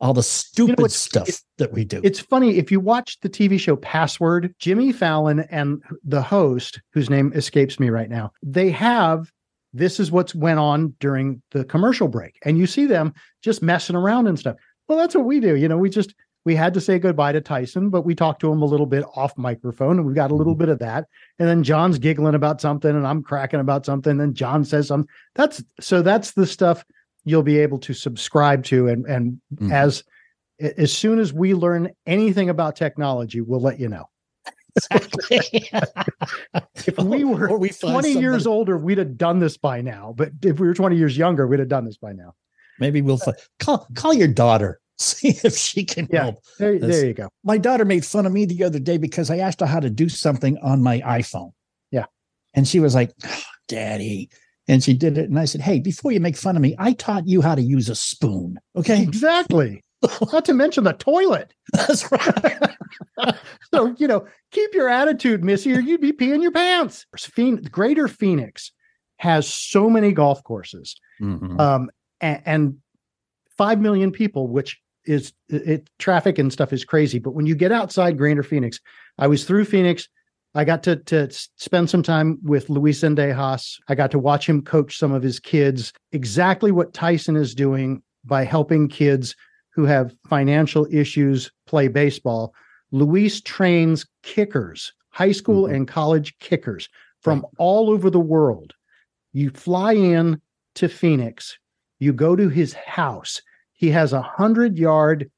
[0.00, 2.00] all the stupid you know, stuff it, that we do.
[2.02, 7.08] It's funny if you watch the TV show Password, Jimmy Fallon and the host, whose
[7.08, 9.30] name escapes me right now, they have
[9.72, 13.94] this is what's went on during the commercial break, and you see them just messing
[13.94, 14.56] around and stuff.
[14.88, 15.54] Well, that's what we do.
[15.54, 18.50] You know, we just we had to say goodbye to Tyson, but we talked to
[18.50, 20.60] him a little bit off microphone, and we got a little mm-hmm.
[20.60, 21.06] bit of that.
[21.38, 24.20] And then John's giggling about something, and I'm cracking about something.
[24.20, 25.08] And John says something.
[25.34, 26.84] That's so that's the stuff
[27.24, 29.72] you'll be able to subscribe to and and mm-hmm.
[29.72, 30.04] as
[30.60, 34.04] as soon as we learn anything about technology we'll let you know
[34.76, 35.40] exactly.
[36.86, 38.12] if we were we 20 somebody.
[38.12, 41.46] years older we'd have done this by now but if we were 20 years younger
[41.46, 42.34] we'd have done this by now
[42.78, 44.80] maybe we'll find, call call your daughter
[45.20, 48.32] see if she can yeah, help there, there you go my daughter made fun of
[48.32, 51.52] me the other day because i asked her how to do something on my iphone
[51.90, 52.06] yeah
[52.54, 54.30] and she was like oh, daddy
[54.68, 55.28] and she did it.
[55.28, 57.62] And I said, Hey, before you make fun of me, I taught you how to
[57.62, 58.58] use a spoon.
[58.76, 59.02] Okay.
[59.02, 59.82] Exactly.
[60.32, 61.52] Not to mention the toilet.
[61.72, 62.74] That's right.
[63.72, 67.06] so, you know, keep your attitude, Missy, or you'd be peeing your pants.
[67.70, 68.72] Greater Phoenix
[69.18, 71.60] has so many golf courses mm-hmm.
[71.60, 71.90] um,
[72.20, 72.76] and, and
[73.56, 77.18] 5 million people, which is it, traffic and stuff is crazy.
[77.18, 78.78] But when you get outside Greater Phoenix,
[79.18, 80.08] I was through Phoenix
[80.54, 83.78] I got to to spend some time with Luis Zendejas.
[83.88, 85.92] I got to watch him coach some of his kids.
[86.12, 89.34] Exactly what Tyson is doing by helping kids
[89.70, 92.54] who have financial issues play baseball.
[92.90, 95.74] Luis trains kickers, high school Mhm.
[95.74, 96.88] and college kickers
[97.20, 98.74] from all over the world.
[99.32, 100.40] You fly in
[100.74, 101.56] to Phoenix,
[101.98, 103.40] you go to his house.
[103.82, 105.28] He has a hundred yard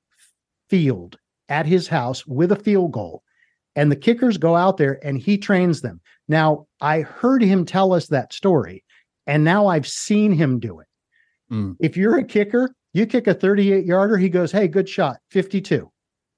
[0.68, 1.16] field
[1.48, 3.22] at his house with a field goal,
[3.74, 6.02] and the kickers go out there and he trains them.
[6.28, 8.84] Now, I heard him tell us that story,
[9.26, 10.86] and now I've seen him do it.
[11.50, 11.76] Mm.
[11.80, 15.90] If you're a kicker, you kick a 38 yarder, he goes, Hey, good shot, 52.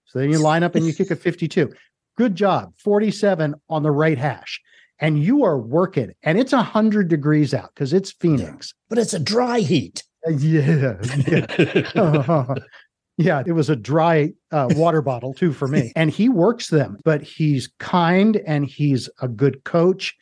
[0.04, 1.72] So then you line up and you kick a 52.
[2.16, 4.60] Good job, 47 on the right hash.
[5.00, 8.72] And you are working, and it's 100 degrees out because it's Phoenix.
[8.88, 10.04] But it's a dry heat.
[10.26, 10.96] Uh, Yeah.
[11.26, 12.54] Yeah.
[13.16, 13.42] yeah.
[13.46, 15.92] It was a dry uh, water bottle too for me.
[15.96, 20.14] And he works them, but he's kind and he's a good coach.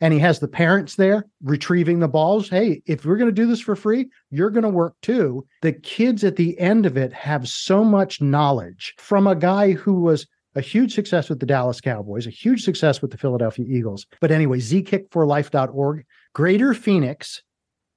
[0.00, 2.48] And he has the parents there retrieving the balls.
[2.48, 5.46] Hey, if we're going to do this for free, you're going to work too.
[5.62, 10.00] The kids at the end of it have so much knowledge from a guy who
[10.00, 14.06] was a huge success with the Dallas Cowboys, a huge success with the Philadelphia Eagles.
[14.20, 16.04] But anyway, zkickforlife.org.
[16.34, 17.42] Greater Phoenix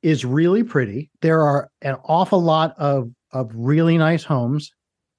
[0.05, 1.09] is really pretty.
[1.21, 4.71] There are an awful lot of of really nice homes.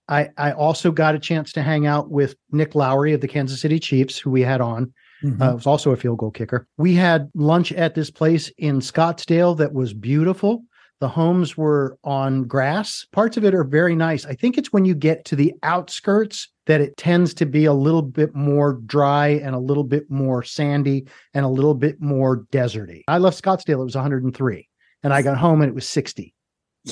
[0.09, 3.61] I I also got a chance to hang out with Nick Lowery of the Kansas
[3.61, 4.93] City Chiefs, who we had on.
[5.25, 5.41] Mhm.
[5.41, 6.69] Uh, was also a field goal kicker.
[6.79, 10.63] We had lunch at this place in Scottsdale that was beautiful.
[11.01, 13.07] The homes were on grass.
[13.13, 14.25] Parts of it are very nice.
[14.25, 17.73] I think it's when you get to the outskirts that it tends to be a
[17.73, 22.45] little bit more dry and a little bit more sandy and a little bit more
[22.53, 23.03] deserty.
[23.09, 24.69] I left Scottsdale, it was 103,
[25.07, 26.35] and I got home and it was 60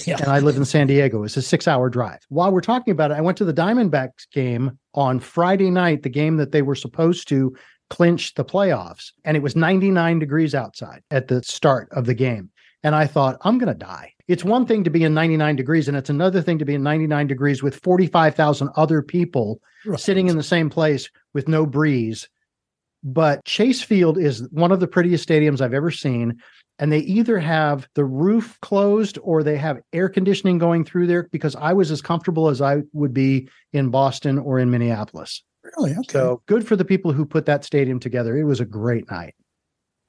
[0.07, 0.19] yeah.
[0.21, 1.25] and I live in San Diego.
[1.25, 2.21] It's a six hour drive.
[2.29, 6.09] While we're talking about it, I went to the Diamondbacks game on Friday night, the
[6.09, 7.57] game that they were supposed to
[7.91, 12.51] clinch the playoffs, and it was 99 degrees outside at the start of the game.
[12.85, 14.13] And I thought, I'm going to die.
[14.29, 16.85] It's one thing to be in 99 degrees, and it's another thing to be in
[16.85, 19.99] 99 degrees with 45,000 other people Right.
[20.01, 22.29] sitting in the same place with no breeze.
[23.03, 26.39] But Chase Field is one of the prettiest stadiums I've ever seen.
[26.79, 31.29] And they either have the roof closed or they have air conditioning going through there
[31.31, 35.43] because I was as comfortable as I would be in Boston or in Minneapolis.
[35.63, 35.93] Really?
[35.93, 36.13] Okay.
[36.13, 38.37] So, good for the people who put that stadium together.
[38.37, 39.35] It was a great night.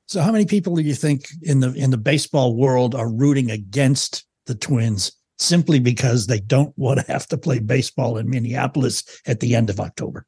[0.08, 3.50] So how many people do you think in the in the baseball world are rooting
[3.50, 9.04] against the Twins simply because they don't want to have to play baseball in Minneapolis
[9.26, 10.26] at the end of October?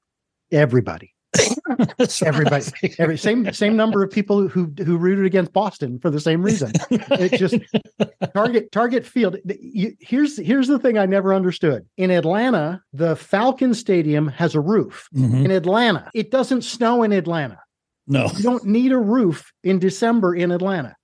[0.51, 1.13] Everybody.
[1.33, 2.65] That's what I Everybody.
[2.99, 6.71] Every same same number of people who who rooted against Boston for the same reason.
[6.89, 7.55] It just
[8.33, 9.37] Target Target Field.
[9.45, 11.85] you- here's here's the thing I never understood.
[11.97, 15.07] In Atlanta, the Falcon Stadium has a roof.
[15.15, 15.45] Mhm.
[15.45, 17.59] In Atlanta, it doesn't snow in Atlanta.
[18.07, 18.29] No.
[18.37, 20.95] You don't need a roof in December in Atlanta.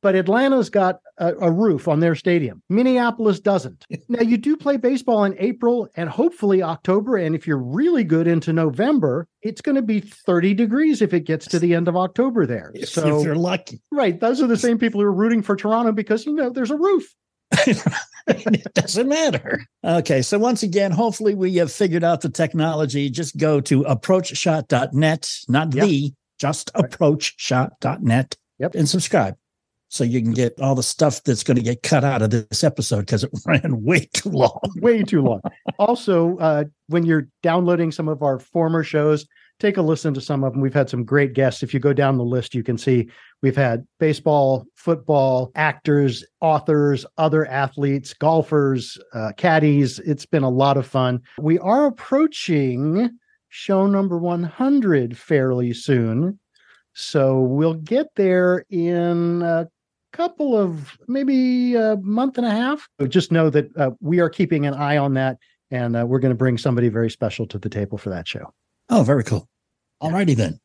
[0.00, 2.62] But Atlanta's got a, a roof on their stadium.
[2.68, 3.84] Minneapolis doesn't.
[4.10, 7.16] Now you do play baseball in April and hopefully October.
[7.16, 11.20] And if you're really good into November, it's going to be 30 degrees if it
[11.26, 12.72] gets to the end of October there.
[12.74, 13.80] If, so if you're lucky.
[13.92, 16.70] right, those are the same people who are rooting for Toronto because you know there's
[16.70, 17.14] a roof.
[17.66, 19.60] it doesn't matter.
[19.84, 20.22] Okay.
[20.22, 23.10] So once again, hopefully we have figured out the technology.
[23.10, 25.86] Just go to approachshot.net, not Yep.
[25.86, 28.74] the, just approachshot.net Yep.
[28.74, 29.36] and subscribe.
[29.88, 32.62] So you can get all the stuff that's going to get cut out of this
[32.62, 34.60] episode because it ran way too long.
[34.76, 35.40] way too long.
[35.78, 39.26] also, uh, when you're downloading some of our former shows,
[39.58, 40.60] take a listen to some of them.
[40.60, 41.62] We've had some great guests.
[41.62, 43.08] If you go down the list, you can see
[43.42, 49.98] we've had baseball, football, actors, authors, other athletes, golfers, uh, caddies.
[50.00, 51.22] It's been a lot of fun.
[51.38, 53.10] We are approaching
[53.48, 56.38] show number 100 fairly soon.
[56.94, 59.68] So we'll get there in a
[60.18, 62.88] couple of maybe a month and a half.
[62.98, 65.38] But just know that uh, we are keeping an eye on that,
[65.70, 68.52] and uh, we're going to bring somebody very special to the table for that show.
[68.90, 69.48] Oh, very cool.
[70.00, 70.58] All righty then.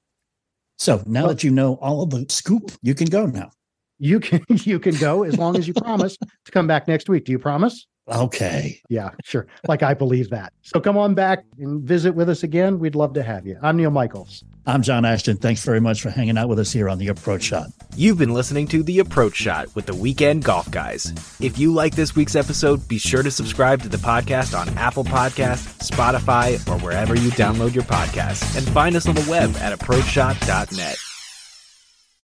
[0.80, 3.52] So now Well- that you know all of the scoop, you can go now.
[4.00, 7.26] You can you can go as long as you promise to come back next week.
[7.26, 7.86] Do you promise?
[8.08, 8.82] Okay.
[8.90, 9.48] Yeah, sure.
[9.68, 10.54] Like I believe that.
[10.62, 12.80] So come on back and visit with us again.
[12.80, 13.58] We'd love to have you.
[13.62, 14.44] I'm Neil Michaels.
[14.66, 15.38] I'm John Ashton.
[15.38, 17.68] Thanks very much for hanging out with us here on the Approach Shot.
[17.98, 21.12] You've been listening to The Approach Shot with the Weekend Golf Guys.
[21.42, 25.04] If you like this week's episode, be sure to subscribe to the podcast on Apple
[25.04, 29.78] Podcasts, Spotify, or wherever you download your podcasts, and find us on the web at
[29.78, 31.13] approachshot.net.